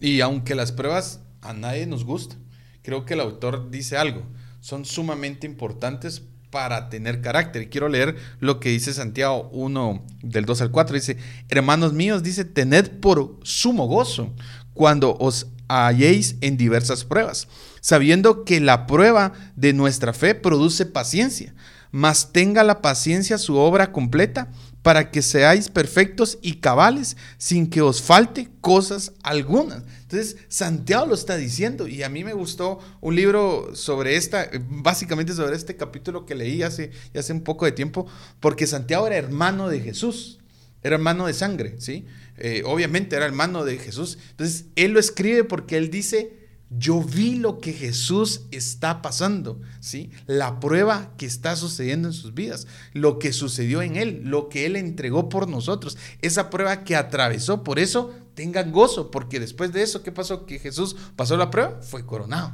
Y 0.00 0.20
aunque 0.20 0.54
las 0.54 0.72
pruebas 0.72 1.20
a 1.40 1.52
nadie 1.52 1.86
nos 1.86 2.04
gustan, 2.04 2.38
creo 2.82 3.04
que 3.04 3.14
el 3.14 3.20
autor 3.20 3.70
dice 3.70 3.96
algo, 3.96 4.22
son 4.60 4.84
sumamente 4.84 5.46
importantes 5.46 6.22
para 6.50 6.88
tener 6.88 7.20
carácter. 7.20 7.62
Y 7.62 7.66
quiero 7.66 7.88
leer 7.88 8.16
lo 8.40 8.60
que 8.60 8.70
dice 8.70 8.92
Santiago 8.92 9.48
1 9.52 10.04
del 10.22 10.44
2 10.44 10.62
al 10.62 10.70
4. 10.70 10.94
Dice, 10.94 11.16
hermanos 11.48 11.92
míos, 11.92 12.22
dice, 12.22 12.44
tened 12.44 13.00
por 13.00 13.38
sumo 13.42 13.86
gozo 13.86 14.32
cuando 14.72 15.16
os 15.18 15.48
halléis 15.68 16.36
en 16.40 16.56
diversas 16.56 17.04
pruebas, 17.04 17.48
sabiendo 17.80 18.44
que 18.44 18.60
la 18.60 18.86
prueba 18.86 19.32
de 19.56 19.72
nuestra 19.72 20.12
fe 20.12 20.34
produce 20.34 20.86
paciencia 20.86 21.54
mas 21.94 22.32
tenga 22.32 22.64
la 22.64 22.82
paciencia 22.82 23.38
su 23.38 23.54
obra 23.54 23.92
completa 23.92 24.48
para 24.84 25.10
que 25.10 25.22
seáis 25.22 25.70
perfectos 25.70 26.38
y 26.42 26.56
cabales 26.56 27.16
sin 27.38 27.70
que 27.70 27.80
os 27.80 28.02
falte 28.02 28.50
cosas 28.60 29.12
algunas. 29.22 29.82
Entonces, 30.02 30.36
Santiago 30.48 31.06
lo 31.06 31.14
está 31.14 31.38
diciendo 31.38 31.88
y 31.88 32.02
a 32.02 32.10
mí 32.10 32.22
me 32.22 32.34
gustó 32.34 32.80
un 33.00 33.16
libro 33.16 33.74
sobre 33.74 34.16
esta, 34.16 34.50
básicamente 34.68 35.32
sobre 35.32 35.56
este 35.56 35.74
capítulo 35.74 36.26
que 36.26 36.34
leí 36.34 36.62
hace, 36.62 36.90
hace 37.18 37.32
un 37.32 37.40
poco 37.40 37.64
de 37.64 37.72
tiempo, 37.72 38.06
porque 38.40 38.66
Santiago 38.66 39.06
era 39.06 39.16
hermano 39.16 39.70
de 39.70 39.80
Jesús, 39.80 40.38
era 40.82 40.96
hermano 40.96 41.28
de 41.28 41.32
sangre, 41.32 41.76
¿sí? 41.78 42.04
Eh, 42.36 42.62
obviamente 42.66 43.16
era 43.16 43.24
hermano 43.24 43.64
de 43.64 43.78
Jesús. 43.78 44.18
Entonces, 44.32 44.66
él 44.76 44.92
lo 44.92 45.00
escribe 45.00 45.44
porque 45.44 45.78
él 45.78 45.90
dice, 45.90 46.43
yo 46.78 47.00
vi 47.02 47.36
lo 47.36 47.58
que 47.58 47.72
Jesús 47.72 48.42
está 48.50 49.02
pasando, 49.02 49.60
¿sí? 49.80 50.10
La 50.26 50.60
prueba 50.60 51.12
que 51.16 51.26
está 51.26 51.56
sucediendo 51.56 52.08
en 52.08 52.14
sus 52.14 52.34
vidas, 52.34 52.66
lo 52.92 53.18
que 53.18 53.32
sucedió 53.32 53.82
en 53.82 53.96
Él, 53.96 54.22
lo 54.24 54.48
que 54.48 54.66
Él 54.66 54.76
entregó 54.76 55.28
por 55.28 55.48
nosotros, 55.48 55.96
esa 56.22 56.50
prueba 56.50 56.84
que 56.84 56.96
atravesó. 56.96 57.62
Por 57.62 57.78
eso 57.78 58.12
tengan 58.34 58.72
gozo, 58.72 59.10
porque 59.10 59.40
después 59.40 59.72
de 59.72 59.82
eso, 59.82 60.02
¿qué 60.02 60.12
pasó? 60.12 60.46
Que 60.46 60.58
Jesús 60.58 60.96
pasó 61.16 61.36
la 61.36 61.50
prueba, 61.50 61.80
fue 61.82 62.04
coronado. 62.04 62.52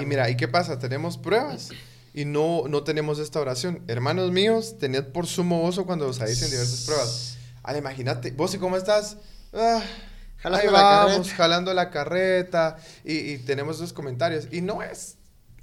Y 0.00 0.04
mira, 0.06 0.28
¿y 0.30 0.36
qué 0.36 0.48
pasa? 0.48 0.78
Tenemos 0.78 1.18
pruebas 1.18 1.70
y 2.14 2.24
no, 2.24 2.64
no 2.68 2.82
tenemos 2.82 3.18
esta 3.18 3.40
oración. 3.40 3.82
Hermanos 3.86 4.30
míos, 4.32 4.76
tened 4.78 5.04
por 5.06 5.26
sumo 5.26 5.60
gozo 5.60 5.86
cuando 5.86 6.08
os 6.08 6.20
en 6.20 6.26
diversas 6.26 6.84
pruebas. 6.84 7.36
Ahora 7.62 7.78
imagínate, 7.78 8.32
vos 8.32 8.54
y 8.54 8.58
cómo 8.58 8.76
estás. 8.76 9.16
Ah, 9.52 9.82
Jalando 10.42 10.66
Ahí 10.66 10.72
vamos, 10.72 11.28
la 11.28 11.34
jalando 11.34 11.74
la 11.74 11.90
carreta 11.90 12.76
y, 13.04 13.38
tenemos 13.38 13.76
esos 13.76 13.92
comentarios. 13.92 14.48
Y 14.50 14.60
no 14.60 14.82
es 14.82 15.18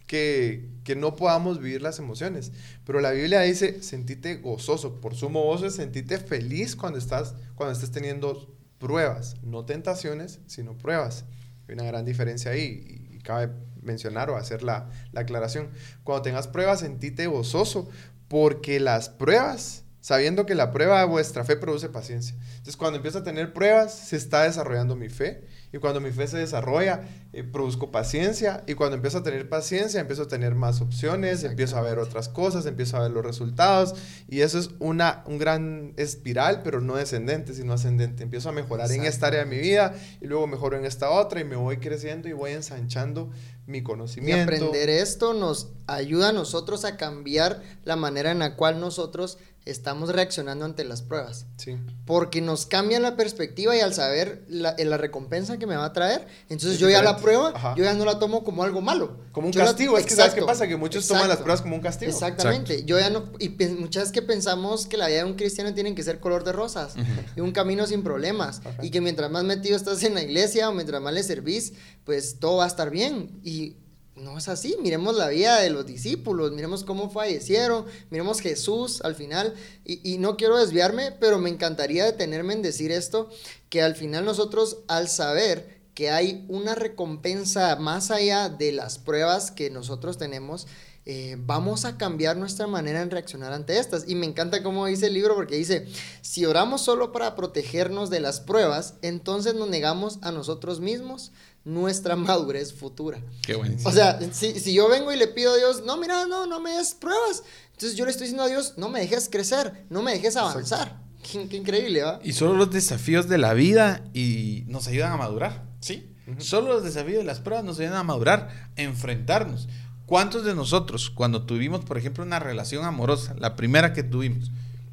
que, 0.08 0.70
que, 0.86 0.96
no 0.96 1.18
podamos 1.18 1.60
vivir 1.60 1.82
las 1.82 2.00
emociones, 2.00 2.54
pero 2.86 3.02
la 3.02 3.12
Biblia 3.12 3.42
dice, 3.42 3.84
sentite 3.84 4.38
gozoso, 4.38 5.02
por 5.02 5.16
sumo 5.16 5.44
gozo 5.44 5.70
sentite 5.70 6.18
feliz 6.18 6.76
cuando 6.76 6.98
estás, 6.98 7.36
cuando 7.56 7.74
estés 7.74 7.92
teniendo 7.92 8.56
pruebas, 8.78 9.36
no 9.44 9.66
tentaciones, 9.66 10.40
sino 10.48 10.78
pruebas. 10.78 11.26
Hay 11.68 11.74
una 11.74 11.84
gran 11.84 12.06
diferencia 12.06 12.52
ahí 12.52 13.10
y, 13.12 13.20
cabe 13.20 13.52
mencionar 13.82 14.30
o 14.30 14.38
hacer 14.38 14.64
la, 14.64 14.90
la 15.12 15.22
aclaración. 15.22 15.70
Cuando 16.06 16.22
tengas 16.22 16.48
pruebas, 16.48 16.80
sentite 16.80 17.28
gozoso, 17.28 17.90
porque 18.30 18.80
las 18.80 19.10
pruebas 19.10 19.84
sabiendo 20.02 20.46
que 20.46 20.56
la 20.56 20.72
prueba 20.72 21.00
de 21.00 21.06
vuestra 21.06 21.44
fe 21.44 21.56
produce 21.56 21.90
paciencia. 21.90 22.36
Entonces, 22.52 22.78
cuando 22.78 22.98
empiezo 22.98 23.20
a 23.20 23.24
tener 23.24 23.54
pruebas, 23.54 23.94
se 23.94 24.16
está 24.16 24.44
desarrollando 24.44 24.96
mi 24.96 25.10
fe. 25.10 25.44
Y 25.72 25.78
cuando 25.78 26.00
mi 26.02 26.12
fe 26.12 26.28
se 26.28 26.38
desarrolla, 26.38 27.02
eh, 27.32 27.44
produzco 27.44 27.92
paciencia. 27.92 28.64
Y 28.66 28.74
cuando 28.74 28.96
empiezo 28.96 29.20
a 29.20 29.24
tener 29.24 29.50
paciencia, 29.50 30.00
empiezo 30.00 30.24
a 30.24 30.28
tener 30.28 30.56
más 30.56 30.82
opciones, 30.82 31.44
empiezo 31.44 31.78
a 31.78 31.82
ver 31.82 32.00
otras 32.00 32.28
cosas, 32.28 32.66
empiezo 32.66 32.98
a 32.98 33.02
ver 33.02 33.12
los 33.12 33.24
resultados. 33.24 33.94
Y 34.28 34.42
eso 34.42 34.58
es 34.58 34.72
una 34.80 35.24
un 35.26 35.38
gran 35.38 35.94
espiral, 35.98 36.62
pero 36.64 36.82
no 36.82 36.96
descendente, 36.96 37.54
sino 37.54 37.74
ascendente. 37.74 38.24
Empiezo 38.24 38.50
a 38.50 38.52
mejorar 38.52 38.92
en 38.92 39.04
esta 39.04 39.28
área 39.28 39.42
de 39.42 39.46
mi 39.46 39.60
vida 39.60 39.94
y 40.22 40.26
luego 40.26 40.48
mejoro 40.48 40.78
en 40.78 40.86
esta 40.86 41.12
otra 41.12 41.40
y 41.40 41.44
me 41.44 41.56
voy 41.56 41.78
creciendo 41.78 42.28
y 42.28 42.34
voy 42.34 42.52
ensanchando 42.52 43.30
mi 43.68 43.84
conocimiento. 43.84 44.40
Y 44.52 44.56
aprender 44.56 44.90
esto 44.90 45.34
nos 45.34 45.72
ayuda 45.86 46.30
a 46.30 46.34
nosotros 46.34 46.84
a 46.86 46.98
cambiar 46.98 47.62
la 47.84 47.96
manera 47.96 48.32
en 48.32 48.40
la 48.40 48.56
cual 48.56 48.80
nosotros 48.80 49.38
estamos 49.72 50.10
reaccionando 50.10 50.66
ante 50.66 50.84
las 50.84 51.02
pruebas. 51.02 51.46
Sí. 51.58 51.78
Porque 52.06 52.42
nos 52.42 52.66
cambia 52.66 53.00
la 53.00 53.16
perspectiva 53.16 53.76
y 53.76 53.80
al 53.80 53.94
saber 53.94 54.44
la, 54.48 54.76
la 54.78 54.98
recompensa 54.98 55.58
que 55.58 55.68
me 55.68 55.76
va 55.76 55.86
a 55.86 55.94
traer, 55.94 56.28
entonces 56.50 56.80
yo 56.80 56.90
ya 56.90 57.02
la 57.02 57.18
prueba, 57.18 57.76
yo 57.76 57.84
ya 57.84 57.94
no 57.94 58.06
la 58.06 58.20
tomo 58.20 58.44
como 58.44 58.64
algo 58.64 58.82
malo. 58.82 59.18
Como 59.32 59.48
un 59.48 59.54
castigo. 59.54 59.98
es 59.98 60.06
que 60.06 60.16
¿sabes 60.16 60.34
qué 60.34 60.42
pasa? 60.42 60.68
Que 60.68 60.76
muchos 60.76 61.08
toman 61.08 61.28
las 61.28 61.38
pruebas 61.38 61.62
como 61.62 61.76
un 61.76 61.82
castigo. 61.82 62.12
Exactamente. 62.12 62.84
Yo 62.86 63.00
ya 63.00 63.10
no, 63.10 63.32
y 63.40 63.50
muchas 63.50 64.04
veces 64.04 64.12
que 64.12 64.22
pensamos 64.22 64.88
que 64.88 64.98
la 64.98 65.08
vida 65.08 65.20
de 65.20 65.24
un 65.26 65.36
cristiano 65.36 65.74
tiene 65.74 65.94
que 65.96 66.04
ser 66.04 66.20
color 66.20 66.44
de 66.44 66.52
rosas 66.52 66.96
y 67.36 67.42
un 67.42 67.52
camino 67.52 67.86
sin 67.88 68.04
problemas. 68.04 68.62
Y 68.82 68.92
que 68.92 69.02
mientras 69.02 69.30
más 69.32 69.44
metido 69.44 69.76
estás 69.76 70.04
en 70.04 70.14
la 70.14 70.22
iglesia 70.22 70.70
o 70.70 70.74
mientras 70.74 71.02
más 71.02 71.14
le 71.14 71.24
servís, 71.24 71.74
pues 72.04 72.40
todo 72.40 72.58
va 72.58 72.66
a 72.66 72.68
estar 72.68 72.90
bien. 72.90 73.40
Y 73.44 73.78
no 74.20 74.38
es 74.38 74.48
así. 74.48 74.76
Miremos 74.82 75.16
la 75.16 75.30
vida 75.30 75.60
de 75.60 75.70
los 75.70 75.86
discípulos, 75.86 76.52
miremos 76.52 76.84
cómo 76.84 77.10
fallecieron, 77.10 77.86
miremos 78.10 78.42
Jesús 78.42 79.02
al 79.02 79.16
final. 79.16 79.54
Y, 79.86 80.18
no 80.20 80.38
quiero 80.38 80.58
desviarme, 80.58 81.12
pero 81.12 81.40
me 81.40 81.50
encantaría 81.50 82.06
detenerme 82.06 82.54
en 82.54 82.62
decir 82.62 82.92
esto, 82.92 83.30
que 83.70 83.82
al 83.82 83.96
final 83.96 84.26
nosotros 84.26 84.80
al 84.88 85.10
saber 85.10 85.80
que 85.94 86.12
hay 86.12 86.46
una 86.48 86.76
recompensa 86.76 87.76
más 87.76 88.12
allá 88.12 88.50
de 88.50 88.72
las 88.72 89.00
pruebas 89.00 89.52
que 89.52 89.70
nosotros 89.70 90.18
tenemos, 90.18 90.68
eh, 91.12 91.38
vamos 91.40 91.86
a 91.86 91.98
cambiar 91.98 92.38
nuestra 92.38 92.68
manera 92.68 93.02
en 93.02 93.10
reaccionar 93.10 93.52
ante 93.52 93.80
estas. 93.80 94.08
Y 94.08 94.14
me 94.14 94.28
encanta 94.28 94.62
cómo 94.62 94.86
dice 94.86 95.08
el 95.08 95.16
libro 95.16 95.34
porque 95.34 95.56
dice, 95.56 95.88
si 96.22 96.46
oramos 96.46 96.82
solo 96.82 97.12
para 97.12 97.36
protegernos 97.36 98.12
de 98.12 98.20
las 98.20 98.42
pruebas, 98.42 98.94
entonces 99.02 99.56
nos 99.56 99.68
negamos 99.70 100.20
a 100.22 100.32
nosotros 100.32 100.82
mismos 100.82 101.32
nuestra 101.66 102.16
madurez 102.16 102.76
futura. 102.76 103.24
Qué 103.42 103.56
O 103.56 103.92
sea, 103.92 104.20
si, 104.32 104.54
yo 104.72 104.88
vengo 104.88 105.12
y 105.12 105.18
le 105.18 105.26
pido 105.26 105.54
a 105.54 105.58
Dios, 105.58 105.84
no, 105.84 105.98
mira, 105.98 106.28
no, 106.28 106.46
no 106.46 106.60
me 106.60 106.74
des 106.74 106.94
pruebas. 106.94 107.42
Entonces 107.72 107.98
yo 107.98 108.06
le 108.06 108.12
estoy 108.12 108.26
diciendo 108.26 108.44
a 108.44 108.48
Dios, 108.48 108.76
no 108.78 108.90
me 108.90 109.00
dejes 109.00 109.30
crecer, 109.30 109.88
no 109.90 110.04
me 110.04 110.12
dejes 110.12 110.36
avanzar. 110.36 111.02
Qué, 111.24 111.58
increíble, 111.58 112.04
¿va? 112.04 112.20
Y 112.24 112.34
solo 112.34 112.54
los 112.54 112.70
desafíos 112.70 113.28
de 113.28 113.40
la 113.40 113.56
vida 113.56 114.04
y 114.14 114.64
nos 114.68 114.88
ayudan 114.88 115.14
a 115.14 115.18
madurar, 115.18 115.66
¿sí? 115.80 116.06
Solo 116.38 116.74
los 116.74 116.84
desafíos 116.84 117.18
de 117.18 117.24
las 117.24 117.40
pruebas 117.40 117.66
nos 117.66 117.80
ayudan 117.80 117.96
a 117.96 118.04
madurar, 118.04 118.70
a 118.78 118.82
enfrentarnos. 118.84 119.68
¿Cuántos 120.10 120.44
de 120.44 120.56
nosotros, 120.56 121.12
cuando 121.12 121.44
tuvimos, 121.44 121.86
por 121.86 121.96
ejemplo, 121.96 122.24
una 122.24 122.40
relación 122.40 122.84
amorosa, 122.84 123.36
la 123.38 123.56
primera 123.56 123.94
que 123.94 124.02
tuvimos, 124.02 124.50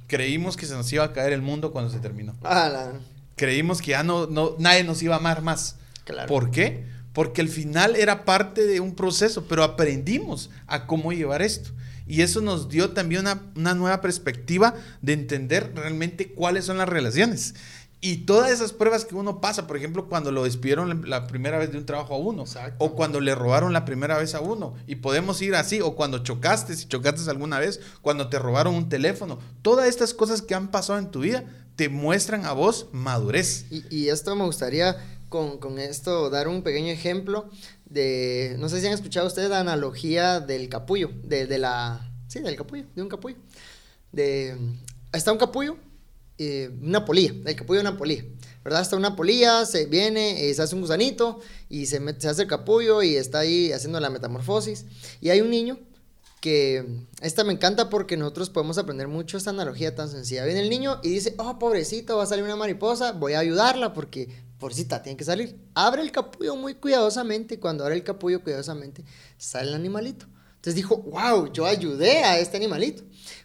creímos 0.08 0.58
que 0.58 0.66
se 0.66 0.74
nos 0.74 0.92
iba 0.92 1.04
a 1.04 1.14
caer 1.14 1.32
el 1.32 1.40
mundo 1.40 1.72
cuando 1.72 1.90
se 1.90 2.00
terminó? 2.00 2.34
Ah, 2.44 2.92
creímos 3.34 3.80
que 3.80 3.92
ya 3.92 4.02
no, 4.02 4.26
no, 4.26 4.56
nadie 4.58 4.84
nos 4.84 5.02
iba 5.02 5.14
a 5.14 5.18
amar 5.18 5.40
más. 5.40 5.76
¿Por 6.28 6.50
qué? 6.50 6.84
Porque 7.14 7.40
al 7.40 7.48
final 7.48 7.96
era 7.96 8.26
parte 8.26 8.66
de 8.66 8.80
un 8.80 8.94
proceso, 8.94 9.46
pero 9.48 9.64
aprendimos 9.64 10.50
a 10.66 10.86
cómo 10.86 11.14
llevar 11.14 11.40
esto. 11.40 11.70
Y 12.06 12.20
eso 12.20 12.42
nos 12.42 12.68
dio 12.68 12.90
también 12.90 13.22
una, 13.54 13.72
nueva 13.72 14.02
perspectiva 14.02 14.74
de 15.00 15.14
entender 15.14 15.72
realmente 15.74 16.28
cuáles 16.28 16.66
son 16.66 16.76
las 16.76 16.90
relaciones. 16.90 17.54
Y 18.00 18.18
todas 18.18 18.50
esas 18.50 18.72
pruebas 18.72 19.04
que 19.04 19.14
uno 19.14 19.40
pasa, 19.40 19.66
por 19.66 19.76
ejemplo, 19.76 20.08
cuando 20.08 20.30
lo 20.30 20.44
despidieron 20.44 21.08
la 21.08 21.26
primera 21.26 21.58
vez 21.58 21.72
de 21.72 21.78
un 21.78 21.86
trabajo 21.86 22.14
a 22.14 22.18
uno, 22.18 22.44
o 22.78 22.94
cuando 22.94 23.20
le 23.20 23.34
robaron 23.34 23.72
la 23.72 23.84
primera 23.84 24.18
vez 24.18 24.34
a 24.34 24.40
uno, 24.40 24.74
y 24.86 24.96
podemos 24.96 25.40
ir 25.42 25.54
así, 25.54 25.80
o 25.80 25.96
cuando 25.96 26.18
chocaste, 26.18 26.76
si 26.76 26.86
chocaste 26.86 27.28
alguna 27.30 27.58
vez, 27.58 27.80
cuando 28.02 28.28
te 28.28 28.38
robaron 28.38 28.74
un 28.74 28.88
teléfono, 28.88 29.38
todas 29.62 29.88
estas 29.88 30.12
cosas 30.14 30.42
que 30.42 30.54
han 30.54 30.70
pasado 30.70 30.98
en 30.98 31.10
tu 31.10 31.20
vida 31.20 31.44
te 31.74 31.88
muestran 31.88 32.44
a 32.44 32.52
vos 32.52 32.86
madurez. 32.92 33.66
Y, 33.70 33.84
y 33.94 34.08
esto 34.08 34.36
me 34.36 34.44
gustaría 34.44 34.96
con, 35.28 35.78
esto 35.78 36.30
dar 36.30 36.48
un 36.48 36.62
pequeño 36.62 36.92
ejemplo 36.92 37.50
de, 37.84 38.56
no 38.58 38.68
sé 38.68 38.80
si 38.80 38.86
han 38.86 38.92
escuchado 38.92 39.26
ustedes 39.26 39.50
la 39.50 39.60
analogía 39.60 40.40
del 40.40 40.68
capullo, 40.68 41.10
de, 41.22 41.46
de 41.46 41.58
la, 41.58 42.10
sí, 42.28 42.40
del 42.40 42.56
capullo, 42.56 42.84
de 42.94 43.02
un 43.02 43.08
capullo. 43.08 43.36
De, 44.12 44.56
está 45.12 45.32
un 45.32 45.38
capullo, 45.38 45.76
eh, 46.38 46.70
una 46.82 47.04
polilla, 47.04 47.34
el 47.44 47.56
capullo 47.56 47.80
de 47.80 47.88
una 47.88 47.96
polilla, 47.96 48.24
¿verdad? 48.64 48.82
Está 48.82 48.96
una 48.96 49.16
polilla, 49.16 49.64
se 49.64 49.86
viene, 49.86 50.48
eh, 50.48 50.54
se 50.54 50.62
hace 50.62 50.74
un 50.74 50.82
gusanito 50.82 51.40
y 51.68 51.86
se, 51.86 52.00
se 52.18 52.28
hace 52.28 52.42
el 52.42 52.48
capullo 52.48 53.02
y 53.02 53.16
está 53.16 53.40
ahí 53.40 53.72
haciendo 53.72 54.00
la 54.00 54.10
metamorfosis. 54.10 54.84
Y 55.20 55.30
hay 55.30 55.40
un 55.40 55.50
niño 55.50 55.78
que 56.40 56.84
esta 57.22 57.42
me 57.42 57.52
encanta 57.52 57.88
porque 57.88 58.16
nosotros 58.16 58.50
podemos 58.50 58.78
aprender 58.78 59.08
mucho 59.08 59.36
esta 59.36 59.50
analogía 59.50 59.94
tan 59.94 60.08
sencilla. 60.10 60.44
Viene 60.44 60.60
el 60.60 60.70
niño 60.70 61.00
y 61.02 61.08
dice, 61.10 61.34
oh, 61.38 61.58
pobrecito, 61.58 62.18
va 62.18 62.24
a 62.24 62.26
salir 62.26 62.44
una 62.44 62.56
mariposa, 62.56 63.12
voy 63.12 63.32
a 63.32 63.40
ayudarla 63.40 63.92
porque 63.92 64.28
pobrecita, 64.58 65.02
tiene 65.02 65.16
que 65.16 65.24
salir. 65.24 65.58
Abre 65.74 66.02
el 66.02 66.12
capullo 66.12 66.54
muy 66.56 66.74
cuidadosamente. 66.74 67.58
Cuando 67.58 67.84
abre 67.84 67.96
el 67.96 68.04
capullo 68.04 68.42
cuidadosamente, 68.42 69.04
sale 69.38 69.70
el 69.70 69.74
animalito. 69.74 70.26
Entonces 70.56 70.74
dijo, 70.74 70.98
wow, 70.98 71.52
yo 71.52 71.66
ayudé 71.66 72.18
a 72.24 72.38
este 72.38 72.56
animalito. 72.56 73.02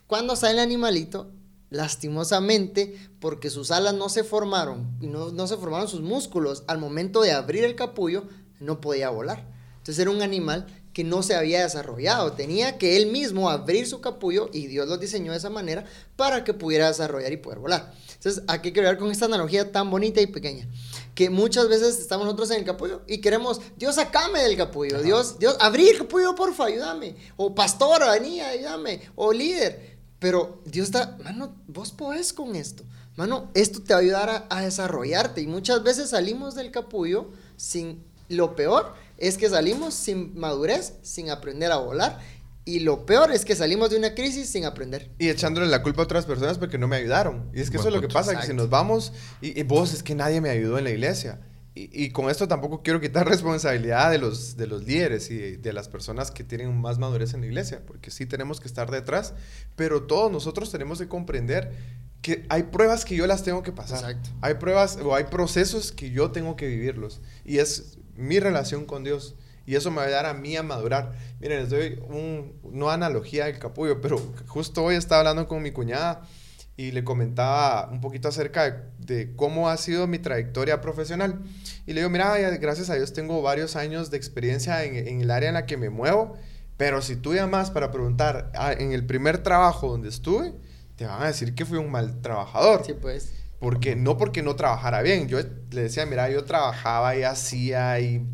Cuando 0.08 0.36
sale 0.36 0.54
el 0.54 0.60
animalito, 0.60 1.32
lastimosamente, 1.72 2.96
porque 3.20 3.50
sus 3.50 3.72
alas 3.72 3.96
no 3.96 4.10
se 4.10 4.24
formaron 4.24 4.96
y 5.02 5.08
no, 5.08 5.32
no 5.32 5.48
se 5.48 5.58
formaron 5.58 5.88
sus 5.88 6.02
músculos, 6.02 6.64
al 6.68 6.78
momento 6.78 7.22
de 7.22 7.32
abrir 7.32 7.64
el 7.64 7.76
capullo, 7.76 8.26
no 8.60 8.80
podía 8.80 9.10
volar. 9.10 9.48
Entonces 9.78 9.98
era 9.98 10.12
un 10.12 10.22
animal 10.22 10.68
que 10.94 11.04
no 11.04 11.24
se 11.24 11.36
había 11.36 11.64
desarrollado. 11.64 12.34
Tenía 12.34 12.78
que 12.78 12.98
él 12.98 13.08
mismo 13.08 13.50
abrir 13.50 13.88
su 13.88 14.02
capullo 14.02 14.50
y 14.54 14.68
Dios 14.68 14.88
lo 14.88 14.98
diseñó 14.98 15.32
de 15.32 15.38
esa 15.38 15.50
manera 15.50 15.86
para 16.16 16.44
que 16.44 16.54
pudiera 16.54 16.88
desarrollar 16.88 17.32
y 17.32 17.38
poder 17.38 17.60
volar. 17.60 17.94
Entonces, 18.14 18.44
aquí 18.48 18.72
quiero 18.72 18.90
ver 18.90 18.98
con 18.98 19.10
esta 19.10 19.26
analogía 19.26 19.72
tan 19.72 19.90
bonita 19.90 20.22
y 20.22 20.28
pequeña. 20.28 20.68
Que 21.16 21.30
muchas 21.30 21.68
veces 21.70 22.00
estamos 22.00 22.26
nosotros 22.26 22.52
en 22.52 22.60
el 22.60 22.66
capullo 22.66 23.02
y 23.08 23.20
queremos, 23.20 23.62
Dios, 23.78 23.96
sacame 23.96 24.44
del 24.44 24.58
capullo. 24.58 25.02
Dios, 25.02 25.40
Dios, 25.40 25.56
abrí 25.60 25.88
el 25.88 25.98
capullo, 25.98 26.36
porfa, 26.36 26.66
ayúdame. 26.66 27.16
O 27.38 27.56
pastor, 27.56 28.04
vení, 28.12 28.42
ayúdame. 28.42 29.02
O 29.16 29.32
líder. 29.34 29.91
Pero 30.22 30.62
Dios 30.66 30.86
está, 30.86 31.18
mano, 31.24 31.56
vos 31.68 31.92
podés 31.92 32.32
con 32.32 32.56
esto. 32.56 32.84
Mano, 33.18 33.50
esto 33.56 33.82
te 33.82 33.94
va 33.94 34.00
a 34.00 34.04
ayudar 34.04 34.48
a 34.50 34.62
desarrollarte. 34.62 35.42
Y 35.42 35.48
muchas 35.48 35.82
veces 35.82 36.12
salimos 36.12 36.54
del 36.54 36.70
capullo 36.70 37.32
sin 37.58 38.04
lo 38.30 38.56
peor 38.56 38.94
es 39.18 39.38
que 39.38 39.50
salimos 39.50 39.96
sin 39.96 40.38
madurez, 40.38 40.94
sin 41.02 41.30
aprender 41.30 41.72
a 41.72 41.78
volar 41.78 42.20
Y 42.66 42.80
lo 42.82 43.06
peor 43.06 43.32
es 43.32 43.46
que 43.46 43.56
salimos 43.56 43.90
de 43.90 43.98
una 43.98 44.14
crisis 44.14 44.48
sin 44.48 44.66
aprender. 44.66 45.10
Y 45.18 45.30
echándole 45.30 45.66
la 45.66 45.82
culpa 45.82 46.04
a 46.04 46.06
otras 46.06 46.28
personas 46.28 46.60
porque 46.60 46.78
no 46.78 46.88
me 46.88 46.98
ayudaron. 46.98 47.50
Y 47.54 47.60
es 47.60 47.72
que 47.72 47.78
Buen 47.78 47.88
eso 47.88 47.96
es 47.98 48.02
lo 48.02 48.08
que 48.08 48.14
pasa, 48.14 48.32
que 48.32 48.38
si 48.38 48.52
Exacto. 48.52 48.62
nos 48.62 48.70
vamos, 48.70 49.14
y, 49.42 49.60
y 49.60 49.64
vos, 49.64 49.92
es 49.94 50.04
que 50.04 50.14
nadie 50.14 50.40
me 50.40 50.52
ayudó 50.52 50.78
en 50.78 50.84
la 50.84 50.92
iglesia. 50.92 51.40
Y, 51.74 52.04
y 52.04 52.12
con 52.12 52.30
esto 52.30 52.48
tampoco 52.48 52.82
quiero 52.84 53.00
quitar 53.00 53.28
responsabilidad 53.30 54.12
de 54.12 54.18
los, 54.18 54.58
de 54.58 54.68
los 54.68 54.84
líderes 54.84 55.32
y 55.32 55.56
de 55.58 55.74
las 55.74 55.88
personas 55.88 56.32
que 56.32 56.44
tienen 56.44 56.76
más 56.80 56.98
madurez 57.00 57.34
en 57.34 57.42
la 57.42 57.48
iglesia, 57.48 57.82
porque 57.86 58.12
sí 58.12 58.26
tenemos 58.26 58.60
que 58.60 58.68
estar 58.68 58.92
detrás, 58.92 59.34
pero 59.76 60.04
todos 60.04 60.32
nosotros 60.32 60.72
tenemos 60.72 61.00
que 61.00 61.08
comprender 61.08 61.72
que 62.22 62.46
hay 62.50 62.64
pruebas 62.64 63.04
que 63.06 63.16
yo 63.16 63.26
las 63.26 63.44
tengo 63.44 63.64
que 63.64 63.72
pasar. 63.72 64.00
Exacto. 64.00 64.30
Hay 64.42 64.56
pruebas 64.56 64.98
o 65.04 65.16
hay 65.16 65.26
procesos 65.26 65.92
que 65.92 66.12
yo 66.12 66.32
tengo 66.32 66.56
que 66.56 66.68
vivirlos. 66.68 67.20
Y 67.46 67.58
es 67.58 67.98
mi 68.16 68.40
relación 68.40 68.86
con 68.86 69.04
Dios. 69.04 69.36
Y 69.66 69.76
eso 69.76 69.90
me 69.90 69.98
va 69.98 70.04
a 70.04 70.06
ayudar 70.06 70.26
a 70.28 70.34
mí 70.34 70.56
a 70.56 70.64
madurar. 70.64 71.14
Miren, 71.40 71.62
les 71.62 71.70
doy 71.70 72.00
un, 72.10 72.54
no 72.72 72.92
analogía 72.92 73.46
del 73.46 73.58
capullo, 73.58 74.02
pero 74.02 74.20
justo 74.48 74.84
hoy 74.84 74.96
estaba 74.96 75.20
hablando 75.20 75.48
con 75.48 75.64
mi 75.64 75.72
cuñada 75.72 76.28
y 76.82 76.92
le 76.92 77.04
comentaba 77.04 77.90
un 77.92 78.02
poquito 78.02 78.28
acerca 78.28 78.72
de, 78.72 78.80
de 78.98 79.36
cómo 79.36 79.70
ha 79.70 79.78
sido 79.78 80.08
mi 80.08 80.18
trayectoria 80.18 80.82
profesional. 80.82 81.40
Y 81.86 81.94
le 81.94 82.02
digo, 82.02 82.10
mira, 82.10 82.36
gracias 82.58 82.90
a 82.90 82.96
Dios 82.96 83.14
tengo 83.14 83.42
varios 83.44 83.76
años 83.76 84.10
de 84.10 84.18
experiencia 84.18 84.84
en, 84.84 84.96
en 84.96 85.22
el 85.22 85.30
área 85.30 85.50
en 85.50 85.56
la 85.56 85.68
que 85.68 85.78
me 85.78 85.92
muevo, 85.92 86.38
pero 86.78 87.04
si 87.04 87.16
tú 87.16 87.36
llamas 87.36 87.70
para 87.70 87.92
preguntar 87.92 88.52
ah, 88.56 88.74
en 88.74 88.94
el 88.94 89.06
primer 89.06 89.44
trabajo 89.44 89.90
donde 89.90 90.10
estuve, 90.10 90.54
te 90.96 91.06
van 91.06 91.22
a 91.22 91.28
decir 91.28 91.54
que 91.54 91.66
fui 91.66 91.78
un 91.78 91.92
mal 91.92 92.20
trabajador. 92.22 92.84
Sí, 92.84 92.94
pues. 93.00 93.34
Porque 93.60 93.96
no 93.96 94.18
porque 94.18 94.42
no 94.42 94.56
trabajara 94.56 95.04
bien. 95.04 95.28
Yo 95.28 95.38
le 95.70 95.84
decía, 95.84 96.08
mira, 96.08 96.32
yo 96.32 96.46
trabajaba 96.46 97.16
y 97.16 97.22
hacía 97.22 98.00
y 98.00 98.26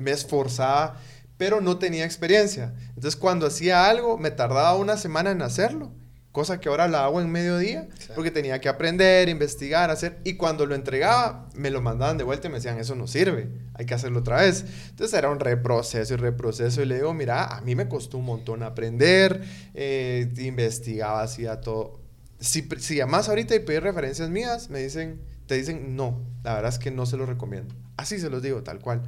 me 0.00 0.10
esforzaba, 0.10 0.96
pero 1.36 1.60
no 1.60 1.78
tenía 1.78 2.04
experiencia. 2.04 2.74
Entonces, 2.88 3.14
cuando 3.14 3.46
hacía 3.46 3.88
algo, 3.88 4.18
me 4.18 4.32
tardaba 4.32 4.74
una 4.74 4.96
semana 4.96 5.30
en 5.30 5.40
hacerlo. 5.42 5.92
Cosa 6.32 6.58
que 6.60 6.70
ahora 6.70 6.88
la 6.88 7.04
hago 7.04 7.20
en 7.20 7.30
mediodía, 7.30 7.82
Exacto. 7.82 8.14
porque 8.14 8.30
tenía 8.30 8.58
que 8.58 8.70
aprender, 8.70 9.28
investigar, 9.28 9.90
hacer. 9.90 10.18
Y 10.24 10.34
cuando 10.34 10.64
lo 10.64 10.74
entregaba, 10.74 11.46
me 11.54 11.68
lo 11.70 11.82
mandaban 11.82 12.16
de 12.16 12.24
vuelta 12.24 12.48
y 12.48 12.50
me 12.50 12.56
decían, 12.56 12.78
eso 12.78 12.94
no 12.94 13.06
sirve, 13.06 13.50
hay 13.74 13.84
que 13.84 13.92
hacerlo 13.92 14.20
otra 14.20 14.40
vez. 14.40 14.64
Entonces 14.88 15.16
era 15.18 15.28
un 15.28 15.40
reproceso 15.40 16.14
y 16.14 16.16
reproceso. 16.16 16.80
Y 16.80 16.86
le 16.86 16.94
digo, 16.94 17.12
mira, 17.12 17.44
a 17.44 17.60
mí 17.60 17.74
me 17.74 17.86
costó 17.86 18.16
un 18.16 18.24
montón 18.24 18.62
aprender, 18.62 19.42
eh, 19.74 20.32
investigaba, 20.38 21.20
hacía 21.22 21.60
todo. 21.60 22.00
Si, 22.40 22.66
si 22.78 22.96
llamas 22.96 23.28
ahorita 23.28 23.54
y 23.54 23.60
pides 23.60 23.82
referencias 23.82 24.30
mías, 24.30 24.70
me 24.70 24.78
dicen, 24.80 25.20
te 25.46 25.54
dicen, 25.54 25.96
no, 25.96 26.18
la 26.44 26.54
verdad 26.54 26.72
es 26.72 26.78
que 26.78 26.90
no 26.90 27.04
se 27.04 27.18
los 27.18 27.28
recomiendo. 27.28 27.74
Así 27.98 28.18
se 28.18 28.30
los 28.30 28.42
digo, 28.42 28.62
tal 28.62 28.80
cual. 28.80 29.02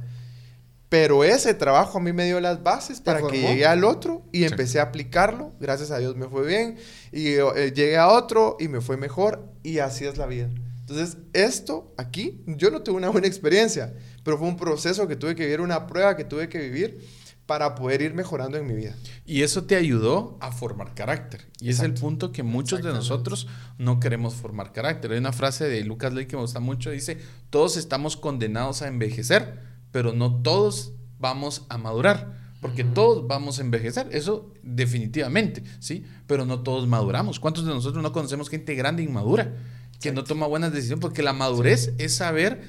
Pero 0.97 1.25
ese 1.25 1.53
trabajo 1.53 1.97
a 1.97 2.01
mí 2.01 2.13
me 2.13 2.23
dio 2.25 2.39
las 2.39 2.63
bases 2.63 3.01
para 3.01 3.21
que 3.27 3.41
llegue 3.41 3.65
al 3.65 3.83
otro 3.83 4.23
y 4.31 4.39
Sí. 4.39 4.43
empecé 4.45 4.79
a 4.79 4.83
aplicarlo. 4.83 5.51
Gracias 5.59 5.91
a 5.91 5.97
Dios 5.97 6.15
me 6.15 6.29
fue 6.29 6.47
bien. 6.47 6.77
Y 7.11 7.33
eh, 7.33 7.73
llegué 7.75 7.97
a 7.97 8.07
otro 8.07 8.55
y 8.61 8.69
me 8.69 8.79
fue 8.79 8.95
mejor. 8.95 9.45
Y 9.61 9.79
así 9.79 10.05
es 10.05 10.17
la 10.17 10.25
vida. 10.25 10.49
Entonces, 10.79 11.17
esto 11.33 11.93
aquí, 11.97 12.41
yo 12.47 12.71
no 12.71 12.81
tuve 12.81 12.95
una 12.95 13.09
buena 13.09 13.27
experiencia, 13.27 13.93
pero 14.23 14.37
fue 14.37 14.47
un 14.47 14.55
proceso 14.55 15.05
que 15.05 15.17
tuve 15.17 15.35
que 15.35 15.43
vivir, 15.43 15.59
una 15.59 15.85
prueba 15.85 16.15
que 16.15 16.23
tuve 16.23 16.47
que 16.47 16.59
vivir 16.59 17.05
para 17.45 17.75
poder 17.75 18.01
ir 18.01 18.13
mejorando 18.13 18.57
en 18.57 18.65
mi 18.65 18.73
vida. 18.73 18.95
Y 19.25 19.41
eso 19.41 19.65
te 19.65 19.75
ayudó 19.75 20.37
a 20.39 20.53
formar 20.53 20.93
carácter. 20.95 21.45
Y 21.59 21.71
es 21.71 21.81
el 21.81 21.93
punto 21.93 22.31
que 22.31 22.41
muchos 22.41 22.81
de 22.81 22.93
nosotros 22.93 23.47
no 23.77 23.99
queremos 23.99 24.33
formar 24.35 24.71
carácter. 24.71 25.11
Hay 25.11 25.17
una 25.17 25.33
frase 25.33 25.65
de 25.67 25.83
Lucas 25.83 26.13
Ley 26.13 26.25
que 26.25 26.37
me 26.37 26.41
gusta 26.43 26.61
mucho. 26.61 26.89
Dice, 26.89 27.17
todos 27.49 27.75
estamos 27.75 28.15
condenados 28.15 28.81
a 28.81 28.87
envejecer, 28.87 29.74
pero 29.95 30.11
no 30.11 30.41
todos 30.41 30.91
vamos 31.19 31.65
a 31.69 31.77
madurar. 31.77 32.35
Porque 32.59 32.83
todos 32.83 33.25
vamos 33.27 33.59
a 33.59 33.61
envejecer, 33.61 34.09
eso 34.11 34.51
definitivamente, 34.61 35.63
¿sí? 35.79 36.03
Pero 36.27 36.45
no 36.45 36.63
todos 36.63 36.85
maduramos. 36.85 37.39
¿Cuántos 37.39 37.65
de 37.65 37.73
nosotros 37.73 38.03
no 38.03 38.11
conocemos 38.11 38.49
gente 38.49 38.75
grande 38.75 39.03
e 39.03 39.05
inmadura 39.05 39.53
que 40.01 40.11
no 40.11 40.25
toma 40.25 40.47
buenas 40.47 40.73
decisiones? 40.73 40.99
Porque 40.99 41.23
la 41.23 41.31
madurez 41.31 41.93
es 41.97 42.13
saber 42.13 42.63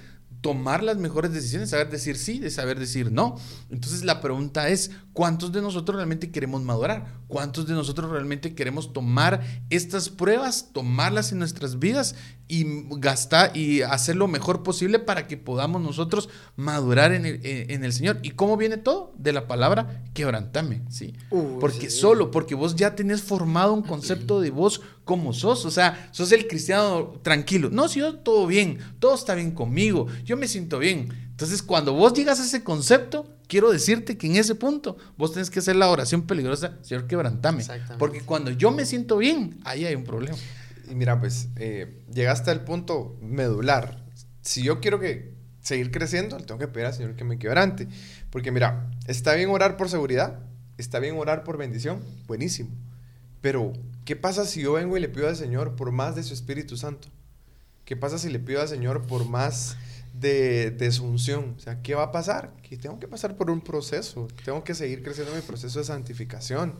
tomar 0.46 0.82
las 0.84 0.96
mejores 0.98 1.32
decisiones, 1.32 1.70
saber 1.70 1.90
decir 1.90 2.16
sí, 2.16 2.38
de 2.38 2.50
saber 2.50 2.78
decir 2.78 3.10
no. 3.10 3.36
Entonces 3.70 4.04
la 4.04 4.20
pregunta 4.20 4.68
es, 4.68 4.92
¿cuántos 5.12 5.50
de 5.50 5.60
nosotros 5.60 5.96
realmente 5.96 6.30
queremos 6.30 6.62
madurar? 6.62 7.06
¿Cuántos 7.26 7.66
de 7.66 7.74
nosotros 7.74 8.10
realmente 8.12 8.54
queremos 8.54 8.92
tomar 8.92 9.42
estas 9.70 10.08
pruebas, 10.08 10.68
tomarlas 10.72 11.32
en 11.32 11.40
nuestras 11.40 11.80
vidas 11.80 12.14
y 12.48 12.64
gastar 13.00 13.56
y 13.56 13.82
hacer 13.82 14.14
lo 14.14 14.28
mejor 14.28 14.62
posible 14.62 15.00
para 15.00 15.26
que 15.26 15.36
podamos 15.36 15.82
nosotros 15.82 16.28
madurar 16.54 17.12
en 17.12 17.26
el, 17.26 17.44
en- 17.44 17.70
en 17.72 17.84
el 17.84 17.92
Señor? 17.92 18.20
¿Y 18.22 18.30
cómo 18.30 18.56
viene 18.56 18.76
todo? 18.76 19.12
De 19.18 19.32
la 19.32 19.48
palabra 19.48 20.04
quebrantame, 20.14 20.82
¿sí? 20.90 21.14
Porque 21.60 21.90
sí. 21.90 21.98
solo, 21.98 22.30
porque 22.30 22.54
vos 22.54 22.76
ya 22.76 22.94
tenés 22.94 23.20
formado 23.22 23.72
un 23.74 23.82
concepto 23.82 24.40
de 24.40 24.50
vos 24.50 24.80
como 25.06 25.32
sos, 25.32 25.64
o 25.64 25.70
sea, 25.70 26.08
sos 26.10 26.32
el 26.32 26.48
cristiano 26.48 27.14
tranquilo. 27.22 27.70
No, 27.70 27.86
si 27.86 28.00
yo 28.00 28.16
todo 28.16 28.44
bien, 28.48 28.78
todo 28.98 29.14
está 29.14 29.36
bien 29.36 29.52
conmigo, 29.52 30.08
yo 30.24 30.36
me 30.36 30.48
siento 30.48 30.80
bien. 30.80 31.08
Entonces, 31.30 31.62
cuando 31.62 31.92
vos 31.92 32.12
llegas 32.12 32.40
a 32.40 32.44
ese 32.44 32.64
concepto, 32.64 33.32
quiero 33.46 33.70
decirte 33.70 34.18
que 34.18 34.26
en 34.26 34.34
ese 34.34 34.56
punto 34.56 34.96
vos 35.16 35.32
tenés 35.32 35.48
que 35.48 35.60
hacer 35.60 35.76
la 35.76 35.88
oración 35.88 36.22
peligrosa, 36.22 36.76
Señor, 36.82 37.06
quebrantame. 37.06 37.64
Porque 38.00 38.22
cuando 38.22 38.50
yo 38.50 38.72
me 38.72 38.84
siento 38.84 39.16
bien, 39.18 39.60
ahí 39.62 39.84
hay 39.84 39.94
un 39.94 40.02
problema. 40.02 40.36
Y 40.90 40.96
mira, 40.96 41.20
pues, 41.20 41.50
eh, 41.54 42.02
llegaste 42.12 42.50
al 42.50 42.64
punto 42.64 43.16
medular. 43.22 44.02
Si 44.42 44.64
yo 44.64 44.80
quiero 44.80 44.98
que 44.98 45.36
seguir 45.60 45.92
creciendo, 45.92 46.36
le 46.36 46.44
tengo 46.46 46.58
que 46.58 46.66
pedir 46.66 46.86
al 46.86 46.94
Señor 46.94 47.14
que 47.14 47.22
me 47.22 47.38
quebrante. 47.38 47.86
Porque 48.30 48.50
mira, 48.50 48.90
está 49.06 49.34
bien 49.34 49.50
orar 49.50 49.76
por 49.76 49.88
seguridad, 49.88 50.40
está 50.78 50.98
bien 50.98 51.16
orar 51.16 51.44
por 51.44 51.58
bendición, 51.58 52.02
buenísimo. 52.26 52.70
Pero, 53.40 53.72
¿qué 54.06 54.16
pasa 54.16 54.46
si 54.46 54.62
yo 54.62 54.72
vengo 54.72 54.96
y 54.96 55.00
le 55.00 55.10
pido 55.10 55.28
al 55.28 55.36
Señor 55.36 55.76
por 55.76 55.92
más 55.92 56.16
de 56.16 56.22
su 56.22 56.32
Espíritu 56.32 56.78
Santo? 56.78 57.08
¿Qué 57.84 57.96
pasa 57.96 58.18
si 58.18 58.30
le 58.30 58.38
pido 58.38 58.62
al 58.62 58.68
Señor 58.68 59.02
por 59.02 59.28
más 59.28 59.76
de, 60.14 60.70
de 60.70 60.90
su 60.92 61.04
unción? 61.04 61.54
O 61.58 61.60
sea, 61.60 61.82
¿qué 61.82 61.94
va 61.94 62.04
a 62.04 62.12
pasar? 62.12 62.54
Que 62.62 62.78
tengo 62.78 62.98
que 62.98 63.08
pasar 63.08 63.36
por 63.36 63.50
un 63.50 63.60
proceso, 63.60 64.28
tengo 64.44 64.64
que 64.64 64.74
seguir 64.74 65.02
creciendo 65.02 65.32
en 65.32 65.40
mi 65.40 65.46
proceso 65.46 65.80
de 65.80 65.84
santificación. 65.84 66.76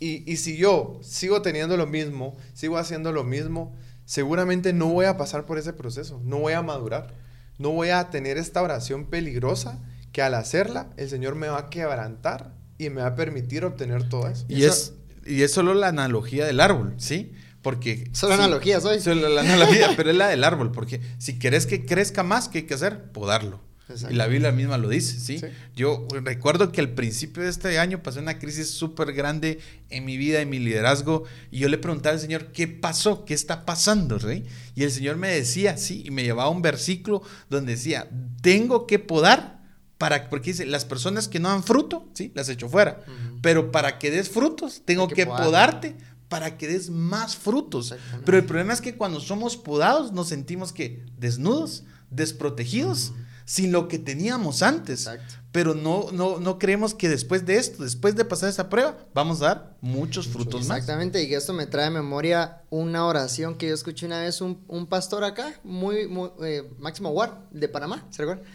Y, 0.00 0.30
y 0.30 0.38
si 0.38 0.56
yo 0.56 0.98
sigo 1.02 1.42
teniendo 1.42 1.76
lo 1.76 1.86
mismo, 1.86 2.36
sigo 2.54 2.78
haciendo 2.78 3.12
lo 3.12 3.22
mismo, 3.22 3.76
seguramente 4.04 4.72
no 4.72 4.88
voy 4.88 5.04
a 5.04 5.16
pasar 5.16 5.46
por 5.46 5.58
ese 5.58 5.74
proceso, 5.74 6.20
no 6.24 6.38
voy 6.38 6.54
a 6.54 6.62
madurar, 6.62 7.14
no 7.58 7.70
voy 7.70 7.90
a 7.90 8.10
tener 8.10 8.38
esta 8.38 8.62
oración 8.62 9.06
peligrosa 9.06 9.78
que 10.10 10.22
al 10.22 10.34
hacerla 10.34 10.90
el 10.96 11.08
Señor 11.08 11.34
me 11.34 11.48
va 11.48 11.58
a 11.58 11.70
quebrantar 11.70 12.54
y 12.78 12.90
me 12.90 13.02
va 13.02 13.08
a 13.08 13.14
permitir 13.14 13.64
obtener 13.64 14.08
todo 14.08 14.28
eso. 14.28 14.44
Y 14.48 14.64
es, 14.64 14.94
y 15.26 15.42
es 15.42 15.52
solo 15.52 15.74
la 15.74 15.88
analogía 15.88 16.46
del 16.46 16.60
árbol, 16.60 16.94
¿sí? 16.98 17.32
Porque... 17.62 18.10
Solo 18.12 18.34
sí, 18.34 18.40
analogías 18.40 18.84
hoy. 18.84 19.00
Solo 19.00 19.28
la 19.28 19.42
analogía, 19.42 19.90
pero 19.96 20.10
es 20.10 20.16
la 20.16 20.28
del 20.28 20.44
árbol, 20.44 20.72
porque 20.72 21.00
si 21.18 21.38
querés 21.38 21.66
que 21.66 21.84
crezca 21.84 22.22
más, 22.22 22.48
¿qué 22.48 22.58
hay 22.58 22.64
que 22.64 22.74
hacer? 22.74 23.10
Podarlo. 23.12 23.60
Exacto. 23.88 24.14
Y 24.14 24.16
la 24.16 24.26
Biblia 24.26 24.52
misma 24.52 24.78
lo 24.78 24.88
dice, 24.88 25.18
¿sí? 25.18 25.38
Sí. 25.38 25.46
Yo 25.76 26.06
recuerdo 26.22 26.72
que 26.72 26.80
al 26.80 26.90
principio 26.90 27.42
de 27.42 27.50
este 27.50 27.78
año 27.78 28.02
pasé 28.02 28.20
una 28.20 28.38
crisis 28.38 28.70
súper 28.70 29.12
grande 29.12 29.58
en 29.90 30.04
mi 30.04 30.16
vida, 30.16 30.40
en 30.40 30.50
mi 30.50 30.58
liderazgo, 30.58 31.24
y 31.50 31.58
yo 31.58 31.68
le 31.68 31.78
preguntaba 31.78 32.14
al 32.14 32.20
Señor, 32.20 32.52
¿qué 32.52 32.68
pasó? 32.68 33.24
¿Qué 33.24 33.34
está 33.34 33.64
pasando, 33.66 34.18
Rey? 34.18 34.44
Y 34.74 34.84
el 34.84 34.90
Señor 34.90 35.16
me 35.16 35.28
decía, 35.28 35.76
sí, 35.76 36.02
y 36.06 36.10
me 36.10 36.22
llevaba 36.22 36.44
a 36.44 36.50
un 36.50 36.62
versículo 36.62 37.22
donde 37.50 37.72
decía, 37.72 38.08
tengo 38.40 38.86
que 38.86 38.98
podar 38.98 39.61
para, 40.02 40.28
porque 40.28 40.50
dice, 40.50 40.66
las 40.66 40.84
personas 40.84 41.28
que 41.28 41.38
no 41.38 41.48
dan 41.48 41.62
fruto, 41.62 42.08
sí, 42.12 42.32
las 42.34 42.48
echo 42.48 42.68
fuera, 42.68 43.04
Ujú. 43.06 43.38
pero 43.40 43.70
para 43.70 44.00
que 44.00 44.10
des 44.10 44.28
frutos, 44.28 44.82
tengo 44.84 45.06
que 45.06 45.14
que, 45.14 45.26
podar. 45.26 45.44
podarte 45.44 45.96
para 46.28 46.58
que 46.58 46.66
des 46.66 46.90
más 46.90 47.36
frutos. 47.36 47.94
Pero 48.24 48.36
el 48.36 48.44
problema 48.44 48.72
es 48.72 48.80
que 48.80 48.96
cuando 48.96 49.20
somos 49.20 49.56
podados 49.56 50.10
nos 50.10 50.26
sentimos 50.28 50.72
que 50.72 51.04
desnudos, 51.18 51.84
desprotegidos, 52.10 53.12
sin 53.44 53.70
lo 53.70 53.86
que 53.86 54.00
teníamos 54.00 54.62
antes. 54.62 55.06
Exacto. 55.06 55.34
Pero 55.52 55.74
no, 55.74 56.06
no, 56.12 56.40
no 56.40 56.58
creemos 56.58 56.94
que 56.94 57.08
después 57.08 57.44
de 57.44 57.58
esto, 57.58 57.84
después 57.84 58.16
de 58.16 58.24
pasar 58.24 58.48
esa 58.48 58.68
prueba, 58.68 58.96
vamos 59.14 59.42
a 59.42 59.46
dar 59.46 59.76
muchos 59.82 60.26
frutos 60.26 60.66
más. 60.66 60.78
Exactamente, 60.78 61.22
y 61.22 61.34
esto 61.34 61.52
me 61.52 61.66
trae 61.66 61.86
a 61.86 61.90
memoria 61.90 62.62
una 62.70 63.04
oración 63.04 63.56
que 63.56 63.68
yo 63.68 63.74
escuché 63.74 64.06
una 64.06 64.20
vez 64.20 64.40
un, 64.40 64.64
un 64.66 64.86
pastor 64.86 65.22
acá, 65.24 65.60
muy, 65.62 66.08
muy 66.08 66.30
eh, 66.42 66.68
Máximo 66.78 67.10
Ward, 67.10 67.32
de 67.50 67.68
Panamá, 67.68 68.06
¿se 68.10 68.22
recuerdan? 68.22 68.46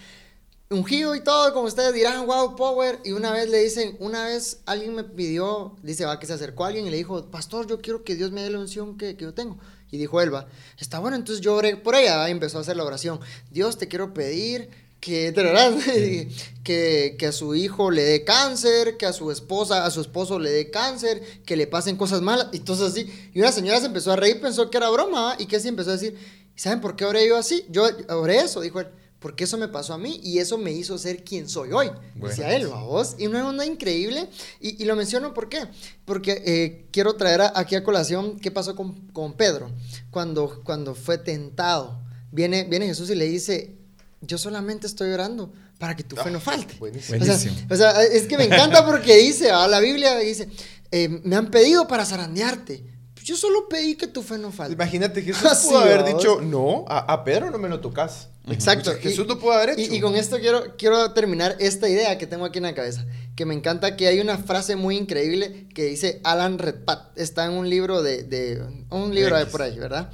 Ungido 0.69 1.15
y 1.15 1.21
todo, 1.21 1.53
como 1.53 1.67
ustedes 1.67 1.93
dirán, 1.93 2.25
wow, 2.25 2.55
power. 2.57 2.99
Y 3.05 3.13
una 3.13 3.31
vez 3.31 3.49
le 3.49 3.63
dicen, 3.63 3.95
una 3.99 4.25
vez 4.25 4.59
alguien 4.65 4.95
me 4.95 5.05
pidió, 5.05 5.77
dice, 5.81 6.05
va, 6.05 6.19
que 6.19 6.25
se 6.25 6.33
acercó 6.33 6.65
a 6.65 6.67
alguien 6.67 6.85
y 6.85 6.89
le 6.89 6.97
dijo, 6.97 7.25
pastor, 7.31 7.67
yo 7.67 7.79
quiero 7.79 8.03
que 8.03 8.15
Dios 8.15 8.31
me 8.31 8.43
dé 8.43 8.49
la 8.49 8.59
unción 8.59 8.97
que, 8.97 9.15
que 9.15 9.23
yo 9.23 9.33
tengo. 9.33 9.57
Y 9.91 9.97
dijo 9.97 10.19
él, 10.19 10.33
va, 10.33 10.47
está 10.77 10.99
bueno, 10.99 11.15
entonces 11.15 11.41
yo 11.41 11.55
oré 11.55 11.77
por 11.77 11.95
ella, 11.95 12.27
y 12.27 12.31
empezó 12.31 12.57
a 12.57 12.61
hacer 12.61 12.75
la 12.75 12.83
oración. 12.83 13.21
Dios, 13.49 13.77
te 13.77 13.87
quiero 13.87 14.13
pedir 14.13 14.69
que, 14.99 15.33
que, 16.65 17.15
que 17.17 17.27
a 17.27 17.31
su 17.31 17.55
hijo 17.55 17.89
le 17.89 18.03
dé 18.03 18.25
cáncer, 18.25 18.97
que 18.97 19.05
a 19.05 19.13
su 19.13 19.31
esposa, 19.31 19.85
a 19.85 19.91
su 19.91 20.01
esposo 20.01 20.37
le 20.37 20.49
dé 20.49 20.69
cáncer, 20.69 21.21
que 21.45 21.55
le 21.55 21.67
pasen 21.67 21.95
cosas 21.95 22.21
malas, 22.21 22.47
y 22.51 22.57
entonces 22.57 22.87
así. 22.87 23.29
Y 23.33 23.39
una 23.39 23.53
señora 23.53 23.79
se 23.79 23.85
empezó 23.85 24.11
a 24.11 24.17
reír, 24.17 24.41
pensó 24.41 24.69
que 24.69 24.75
era 24.75 24.89
broma, 24.89 25.37
y 25.39 25.45
que 25.45 25.55
así 25.55 25.69
empezó 25.69 25.91
a 25.91 25.93
decir, 25.93 26.17
¿y 26.53 26.59
saben 26.59 26.81
por 26.81 26.97
qué 26.97 27.05
oré 27.05 27.25
yo 27.25 27.37
así? 27.37 27.65
Yo 27.69 27.87
oré 28.09 28.39
eso, 28.39 28.59
dijo 28.59 28.81
él, 28.81 28.87
porque 29.19 29.45
eso 29.45 29.57
me 29.57 29.67
pasó 29.67 29.93
a 29.93 29.97
mí 29.97 30.19
y 30.23 30.37
eso 30.39 30.57
me 30.57 30.71
hizo 30.71 30.97
ser 30.97 31.23
quien 31.23 31.49
soy 31.49 31.71
hoy. 31.71 31.89
Decía 32.15 32.55
él, 32.55 32.69
¿a 32.71 32.83
vos? 32.83 33.15
Y 33.17 33.25
una 33.25 33.47
onda 33.47 33.65
increíble. 33.65 34.29
Y, 34.59 34.83
lo 34.85 34.95
menciono 34.95 35.33
¿por 35.33 35.49
qué? 35.49 35.67
Porque 36.05 36.43
eh, 36.45 36.85
quiero 36.91 37.15
traer 37.15 37.41
aquí 37.55 37.75
a 37.75 37.83
colación 37.83 38.39
qué 38.39 38.51
pasó 38.51 38.75
con, 38.75 38.93
con, 39.07 39.33
Pedro 39.33 39.71
cuando, 40.11 40.61
cuando 40.63 40.93
fue 40.93 41.17
tentado. 41.17 41.99
Viene, 42.31 42.65
viene 42.65 42.85
Jesús 42.85 43.09
y 43.09 43.15
le 43.15 43.25
dice, 43.25 43.75
yo 44.21 44.37
solamente 44.37 44.85
estoy 44.85 45.11
orando 45.11 45.51
para 45.79 45.95
que 45.95 46.03
tu 46.03 46.15
fe 46.15 46.29
no 46.29 46.37
ah, 46.37 46.41
falte. 46.41 46.75
Buenísimo. 46.75 47.23
O, 47.69 47.75
sea, 47.75 48.03
es 48.03 48.27
que 48.27 48.37
me 48.37 48.45
encanta 48.45 48.85
porque 48.85 49.15
dice, 49.17 49.49
a 49.49 49.67
la 49.67 49.79
Biblia 49.79 50.15
dice, 50.17 50.47
eh, 50.91 51.09
me 51.23 51.35
han 51.35 51.49
pedido 51.49 51.87
para 51.87 52.05
zarandearte 52.05 52.96
yo 53.27 53.35
solo 53.35 53.67
pedí 53.67 53.95
que 53.95 54.07
tu 54.07 54.23
fe 54.23 54.37
no 54.37 54.53
falte. 54.53 54.73
Imagínate, 54.73 55.21
Jesús 55.21 55.49
pudo 55.67 55.79
haber 55.79 56.05
dicho, 56.05 56.39
no, 56.39 56.85
a, 56.87 57.25
Pedro 57.25 57.51
no 57.51 57.57
me 57.57 57.67
lo 57.67 57.81
tocas. 57.81 58.29
Exacto. 58.49 58.93
Jesús 59.01 59.27
lo 59.27 59.37
pudo 59.37 59.51
haber 59.51 59.71
hecho. 59.71 59.93
Y, 59.93 59.99
con 59.99 60.15
esto 60.15 60.39
quiero, 60.39 60.77
quiero 60.77 61.11
terminar 61.11 61.57
esta 61.59 61.89
idea 61.89 62.17
que 62.17 62.25
tengo 62.25 62.45
aquí 62.45 62.59
en 62.59 62.63
la 62.63 62.73
cabeza. 62.73 63.05
Que 63.35 63.45
me 63.45 63.53
encanta 63.53 63.97
que 63.97 64.07
hay 64.07 64.21
una 64.21 64.37
frase 64.37 64.77
muy 64.77 64.95
increíble 64.95 65.67
que 65.75 65.83
dice 65.83 66.21
Alan 66.23 66.57
Redpath. 66.57 67.17
Está 67.17 67.45
en 67.47 67.51
un 67.51 67.69
libro 67.69 68.01
de... 68.01 68.23
de 68.23 68.63
un 68.91 69.13
libro 69.13 69.37
de 69.37 69.45
por 69.45 69.61
ahí, 69.61 69.77
¿verdad? 69.77 70.09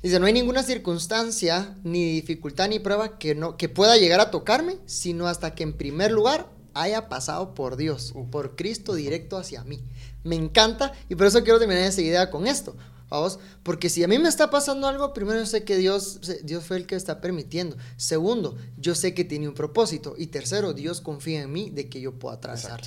Dice, 0.00 0.20
no 0.20 0.26
hay 0.26 0.32
ninguna 0.32 0.62
circunstancia, 0.62 1.76
ni 1.82 2.12
dificultad, 2.12 2.68
ni 2.68 2.78
prueba 2.78 3.18
que, 3.18 3.34
no, 3.34 3.56
que 3.56 3.68
pueda 3.68 3.96
llegar 3.96 4.20
a 4.20 4.30
tocarme, 4.30 4.76
sino 4.86 5.26
hasta 5.26 5.56
que 5.56 5.64
en 5.64 5.72
primer 5.72 6.12
lugar 6.12 6.48
haya 6.74 7.08
pasado 7.08 7.54
por 7.54 7.76
Dios, 7.76 8.14
por 8.30 8.54
Cristo 8.54 8.94
directo 8.94 9.36
hacia 9.36 9.64
mí. 9.64 9.80
Me 10.24 10.36
encanta 10.36 10.92
y 11.08 11.14
por 11.14 11.26
eso 11.26 11.42
quiero 11.42 11.58
terminar 11.58 11.84
esa 11.84 12.02
idea 12.02 12.30
con 12.30 12.46
esto. 12.46 12.76
Vamos, 13.12 13.38
porque 13.62 13.90
si 13.90 14.02
a 14.02 14.08
mí 14.08 14.18
me 14.18 14.30
está 14.30 14.48
pasando 14.48 14.88
algo, 14.88 15.12
primero 15.12 15.38
yo 15.38 15.44
sé 15.44 15.64
que 15.64 15.76
Dios, 15.76 16.20
Dios 16.44 16.64
fue 16.64 16.78
el 16.78 16.86
que 16.86 16.94
está 16.94 17.20
permitiendo. 17.20 17.76
Segundo, 17.98 18.56
yo 18.78 18.94
sé 18.94 19.12
que 19.12 19.24
tiene 19.24 19.48
un 19.48 19.54
propósito. 19.54 20.14
Y 20.16 20.28
tercero, 20.28 20.72
Dios 20.72 21.02
confía 21.02 21.42
en 21.42 21.52
mí 21.52 21.68
de 21.68 21.90
que 21.90 22.00
yo 22.00 22.18
pueda 22.18 22.36
atravesar. 22.36 22.80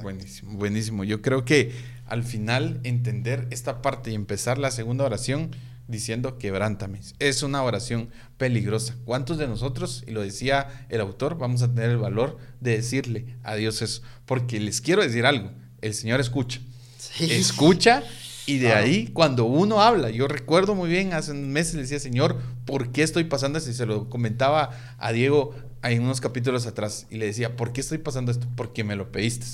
Buenísimo, 0.00 0.52
buenísimo. 0.52 1.02
Yo 1.02 1.22
creo 1.22 1.44
que 1.44 1.72
al 2.06 2.22
final 2.22 2.78
entender 2.84 3.48
esta 3.50 3.82
parte 3.82 4.12
y 4.12 4.14
empezar 4.14 4.58
la 4.58 4.70
segunda 4.70 5.04
oración 5.04 5.50
diciendo 5.88 6.38
quebrántame. 6.38 7.00
Es 7.18 7.42
una 7.42 7.64
oración 7.64 8.10
peligrosa. 8.36 8.94
¿Cuántos 9.04 9.38
de 9.38 9.48
nosotros, 9.48 10.04
y 10.06 10.12
lo 10.12 10.20
decía 10.20 10.86
el 10.88 11.00
autor, 11.00 11.36
vamos 11.36 11.62
a 11.62 11.74
tener 11.74 11.90
el 11.90 11.98
valor 11.98 12.38
de 12.60 12.76
decirle 12.76 13.36
a 13.42 13.56
Dios 13.56 13.82
eso? 13.82 14.02
Porque 14.24 14.60
les 14.60 14.80
quiero 14.80 15.02
decir 15.02 15.26
algo 15.26 15.50
el 15.80 15.94
Señor 15.94 16.20
escucha. 16.20 16.60
Escucha 17.20 18.02
y 18.48 18.58
de 18.58 18.72
ahí 18.72 19.08
cuando 19.08 19.44
uno 19.44 19.82
habla, 19.82 20.08
yo 20.08 20.26
recuerdo 20.26 20.74
muy 20.74 20.88
bien, 20.88 21.12
hace 21.12 21.32
un 21.32 21.52
mes 21.52 21.74
le 21.74 21.82
decía, 21.82 22.00
Señor, 22.00 22.40
¿por 22.64 22.92
qué 22.92 23.02
estoy 23.02 23.24
pasando 23.24 23.58
esto? 23.58 23.70
Y 23.70 23.74
se 23.74 23.84
lo 23.84 24.08
comentaba 24.08 24.70
a 24.96 25.12
Diego 25.12 25.54
en 25.82 26.02
unos 26.02 26.22
capítulos 26.22 26.66
atrás 26.66 27.06
y 27.10 27.18
le 27.18 27.26
decía, 27.26 27.56
¿por 27.56 27.74
qué 27.74 27.82
estoy 27.82 27.98
pasando 27.98 28.32
esto? 28.32 28.46
Porque 28.56 28.84
me 28.84 28.96
lo 28.96 29.12
pediste. 29.12 29.46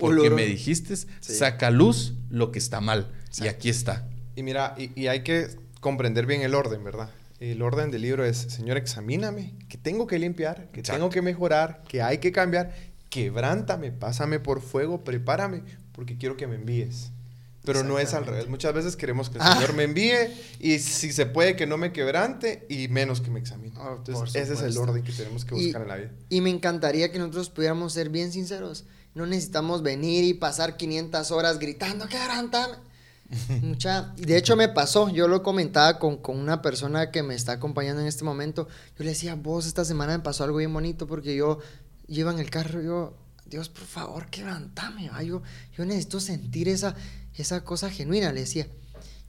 Porque 0.00 0.30
me 0.30 0.46
dijiste, 0.46 0.96
saca 1.20 1.70
luz 1.70 2.14
lo 2.28 2.50
que 2.50 2.58
está 2.58 2.80
mal. 2.80 3.12
Y 3.40 3.46
aquí 3.46 3.68
está. 3.68 4.08
Y 4.34 4.42
mira, 4.42 4.74
y, 4.76 5.06
hay 5.06 5.22
que 5.22 5.48
comprender 5.78 6.26
bien 6.26 6.42
el 6.42 6.56
orden, 6.56 6.82
¿verdad? 6.82 7.10
El 7.38 7.62
orden 7.62 7.92
del 7.92 8.02
libro 8.02 8.24
es, 8.24 8.36
Señor, 8.36 8.76
examíname, 8.76 9.54
que 9.68 9.78
tengo 9.78 10.08
que 10.08 10.18
limpiar, 10.18 10.68
que 10.72 10.82
tengo 10.82 11.08
que 11.08 11.22
mejorar, 11.22 11.82
que 11.88 12.02
hay 12.02 12.18
que 12.18 12.32
cambiar 12.32 12.74
quebrántame, 13.10 13.92
pásame 13.92 14.40
por 14.40 14.62
fuego, 14.62 15.04
prepárame, 15.04 15.64
porque 15.92 16.16
quiero 16.16 16.36
que 16.36 16.46
me 16.46 16.54
envíes. 16.54 17.10
Pero 17.62 17.84
no 17.84 17.98
es 17.98 18.14
al 18.14 18.24
revés. 18.24 18.48
Muchas 18.48 18.72
veces 18.72 18.96
queremos 18.96 19.28
que 19.28 19.36
el 19.36 19.42
ah. 19.44 19.54
Señor 19.54 19.74
me 19.74 19.82
envíe 19.82 20.14
y 20.58 20.78
si 20.78 21.12
se 21.12 21.26
puede 21.26 21.56
que 21.56 21.66
no 21.66 21.76
me 21.76 21.92
quebrante 21.92 22.64
y 22.70 22.88
menos 22.88 23.20
que 23.20 23.30
me 23.30 23.38
examine. 23.38 23.76
Oh, 23.78 23.96
Entonces, 23.98 24.34
ese 24.34 24.54
es 24.54 24.62
el 24.62 24.78
orden 24.78 25.02
que 25.02 25.12
tenemos 25.12 25.44
que 25.44 25.54
buscar 25.54 25.82
en 25.82 25.88
la 25.88 25.96
vida. 25.96 26.10
Y 26.30 26.40
me 26.40 26.48
encantaría 26.48 27.12
que 27.12 27.18
nosotros 27.18 27.50
pudiéramos 27.50 27.92
ser 27.92 28.08
bien 28.08 28.32
sinceros. 28.32 28.84
No 29.14 29.26
necesitamos 29.26 29.82
venir 29.82 30.24
y 30.24 30.32
pasar 30.32 30.78
500 30.78 31.30
horas 31.32 31.58
gritando, 31.58 32.08
quebrántame. 32.08 32.76
Mucha, 33.62 34.14
de 34.16 34.36
hecho 34.36 34.56
me 34.56 34.68
pasó, 34.68 35.08
yo 35.08 35.28
lo 35.28 35.42
comentaba 35.42 35.98
con, 35.98 36.16
con, 36.16 36.36
una 36.38 36.62
persona 36.62 37.10
que 37.10 37.22
me 37.22 37.34
está 37.34 37.52
acompañando 37.52 38.00
en 38.00 38.08
este 38.08 38.24
momento. 38.24 38.68
Yo 38.98 39.04
le 39.04 39.10
decía, 39.10 39.34
vos 39.34 39.66
esta 39.66 39.84
semana 39.84 40.16
me 40.16 40.24
pasó 40.24 40.44
algo 40.44 40.56
bien 40.56 40.72
bonito 40.72 41.06
porque 41.06 41.36
yo 41.36 41.58
llevan 42.10 42.38
el 42.38 42.50
carro, 42.50 42.82
yo, 42.82 43.14
Dios, 43.46 43.68
por 43.68 43.84
favor, 43.84 44.26
quebrantame, 44.26 45.10
yo, 45.24 45.42
yo 45.76 45.84
necesito 45.84 46.20
sentir 46.20 46.68
esa, 46.68 46.94
esa 47.34 47.64
cosa 47.64 47.90
genuina, 47.90 48.32
le 48.32 48.40
decía. 48.40 48.68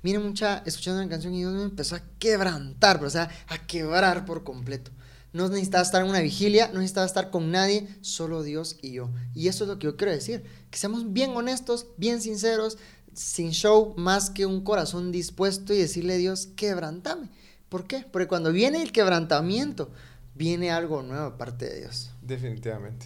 Mire, 0.04 0.18
mucha, 0.18 0.64
escuchando 0.66 1.00
una 1.00 1.10
canción 1.10 1.34
y 1.36 1.40
Dios 1.40 1.54
me 1.54 1.62
empezó 1.62 1.96
a 1.96 2.02
quebrantar, 2.18 3.04
o 3.04 3.10
sea, 3.10 3.30
a 3.48 3.60
quebrar 3.68 4.26
por 4.26 4.44
completo. 4.44 4.90
No 5.32 5.48
necesitaba 5.48 5.84
estar 5.84 6.02
en 6.02 6.10
una 6.10 6.22
vigilia, 6.22 6.68
no 6.70 6.80
necesitaba 6.80 7.06
estar 7.06 7.30
con 7.30 7.52
nadie, 7.52 7.88
solo 8.02 8.42
Dios 8.42 8.78
y 8.82 8.94
yo. 8.94 9.12
Y 9.36 9.48
eso 9.48 9.64
es 9.64 9.70
lo 9.70 9.78
que 9.78 9.86
yo 9.86 9.98
quiero 9.98 10.12
decir, 10.12 10.44
que 10.72 10.78
seamos 10.80 11.14
bien 11.14 11.32
honestos, 11.36 11.86
bien 11.98 12.20
sinceros, 12.20 12.80
sin 13.14 13.52
show, 13.52 13.94
más 13.96 14.30
que 14.30 14.46
un 14.46 14.64
corazón 14.64 15.12
dispuesto 15.12 15.74
y 15.74 15.78
decirle 15.78 16.16
a 16.16 16.18
Dios, 16.18 16.48
quebrantame. 16.56 17.30
¿Por 17.70 17.86
qué? 17.86 18.06
Porque 18.12 18.28
cuando 18.28 18.52
viene 18.52 18.82
el 18.82 18.92
quebrantamiento, 18.92 19.92
viene 20.36 20.72
algo 20.72 21.02
nuevo 21.02 21.26
aparte 21.26 21.66
de 21.66 21.80
Dios. 21.82 22.12
Definitivamente, 22.22 23.06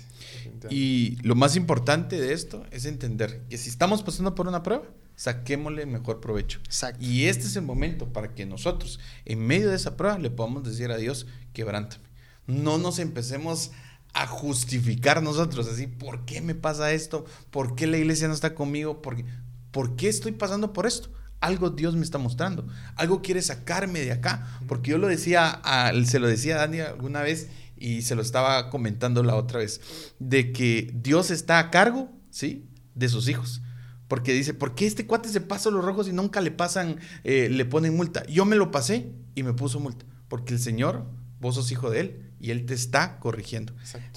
Y 0.70 1.18
lo 1.22 1.36
más 1.36 1.56
importante 1.56 2.20
de 2.20 2.34
esto 2.34 2.66
es 2.72 2.86
entender 2.86 3.44
que 3.50 3.58
si 3.58 3.70
estamos 3.70 4.04
pasando 4.04 4.36
por 4.36 4.48
una 4.48 4.64
prueba, 4.64 4.86
saquémosle 5.16 5.84
el 5.84 5.90
mejor 5.90 6.20
provecho. 6.20 6.60
Y 7.00 7.26
este 7.26 7.46
es 7.46 7.56
el 7.56 7.64
momento 7.64 8.12
para 8.12 8.34
que 8.34 8.46
nosotros, 8.46 9.00
en 9.26 9.40
medio 9.40 9.70
de 9.70 9.76
esa 9.76 9.98
prueba, 9.98 10.20
le 10.20 10.30
podamos 10.30 10.64
decir 10.64 10.92
a 10.92 10.98
Dios, 10.98 11.28
quebrántame. 11.54 12.04
No 12.48 12.78
nos 12.78 13.00
empecemos 13.00 13.72
a 14.14 14.28
justificar 14.28 15.22
nosotros, 15.22 15.68
así, 15.68 15.88
¿por 15.88 16.26
qué 16.26 16.42
me 16.42 16.56
pasa 16.56 16.94
esto? 16.94 17.26
¿Por 17.52 17.76
qué 17.76 17.86
la 17.88 17.98
iglesia 17.98 18.28
no 18.28 18.34
está 18.34 18.56
conmigo? 18.56 19.02
¿Por 19.02 19.18
qué, 19.18 19.26
¿Por 19.72 19.96
qué 19.98 20.08
estoy 20.08 20.32
pasando 20.32 20.72
por 20.72 20.86
esto? 20.86 21.10
Algo 21.42 21.70
Dios 21.70 21.96
me 21.96 22.04
está 22.04 22.18
mostrando, 22.18 22.68
algo 22.96 23.22
quiere 23.22 23.42
sacarme 23.42 24.02
de 24.02 24.12
acá, 24.12 24.60
porque 24.68 24.92
yo 24.92 24.98
lo 24.98 25.08
decía, 25.08 25.62
se 26.06 26.20
lo 26.20 26.28
decía 26.28 26.56
a 26.56 26.60
Dani 26.60 26.80
alguna 26.80 27.22
vez 27.22 27.50
y 27.78 28.02
se 28.02 28.16
lo 28.16 28.22
estaba 28.22 28.70
comentando 28.70 29.24
la 29.24 29.36
otra 29.36 29.60
vez, 29.60 29.82
de 30.20 30.52
que 30.52 30.92
Dios 30.94 31.32
está 31.32 31.60
a 31.60 31.70
cargo, 31.70 32.10
¿sí? 32.30 32.70
De 32.94 33.10
sus 33.10 33.28
hijos. 33.28 33.62
Porque 34.08 34.34
dice, 34.34 34.54
¿por 34.54 34.76
qué 34.76 34.86
este 34.86 35.08
cuate 35.08 35.30
se 35.30 35.42
pasa 35.42 35.70
los 35.72 35.84
rojos 35.84 36.08
y 36.08 36.14
nunca 36.14 36.40
le 36.42 36.52
pasan, 36.52 37.00
eh, 37.24 37.50
le 37.50 37.66
ponen 37.66 37.96
multa? 37.96 38.26
Yo 38.28 38.46
me 38.46 38.56
lo 38.56 38.72
pasé 38.72 39.12
y 39.34 39.44
me 39.44 39.54
puso 39.54 39.80
multa. 39.80 40.06
Porque 40.28 40.54
el 40.54 40.60
Señor, 40.60 41.06
vos 41.40 41.56
sos 41.56 41.72
hijo 41.72 41.90
de 41.90 42.00
Él 42.02 42.32
y 42.40 42.52
Él 42.52 42.66
te 42.66 42.76
está 42.76 43.20
corrigiendo. 43.20 43.74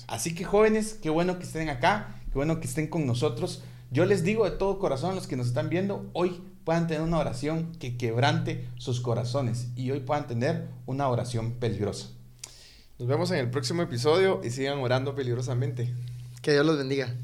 Así 0.07 0.35
que 0.35 0.45
jóvenes, 0.45 0.99
qué 1.01 1.09
bueno 1.09 1.39
que 1.39 1.45
estén 1.45 1.71
acá, 1.71 2.21
qué 2.27 2.35
bueno 2.35 2.61
que 2.61 2.67
estén 2.67 2.89
con 2.89 3.07
nosotros. 3.07 3.63
Yo 3.91 4.05
les 4.05 4.23
digo 4.23 4.45
de 4.45 4.57
todo 4.57 4.79
corazón 4.79 5.13
a 5.13 5.15
los 5.15 5.27
que 5.27 5.37
nos 5.37 5.47
están 5.47 5.71
viendo, 5.71 6.11
hoy 6.13 6.43
puedan 6.69 6.87
tener 6.87 7.03
una 7.03 7.19
oración 7.19 7.73
que 7.81 7.97
quebrante 7.97 8.69
sus 8.77 9.01
corazones 9.01 9.69
y 9.75 9.91
hoy 9.91 10.01
puedan 10.01 10.27
tener 10.27 10.69
una 10.85 11.09
oración 11.09 11.53
peligrosa. 11.53 12.09
Nos 12.99 13.09
vemos 13.09 13.31
en 13.31 13.39
el 13.39 13.49
próximo 13.49 13.81
episodio 13.81 14.43
y 14.45 14.51
sigan 14.51 14.79
orando 14.81 15.15
peligrosamente. 15.15 15.95
Que 16.43 16.53
Dios 16.53 16.67
los 16.67 16.77
bendiga. 16.77 17.15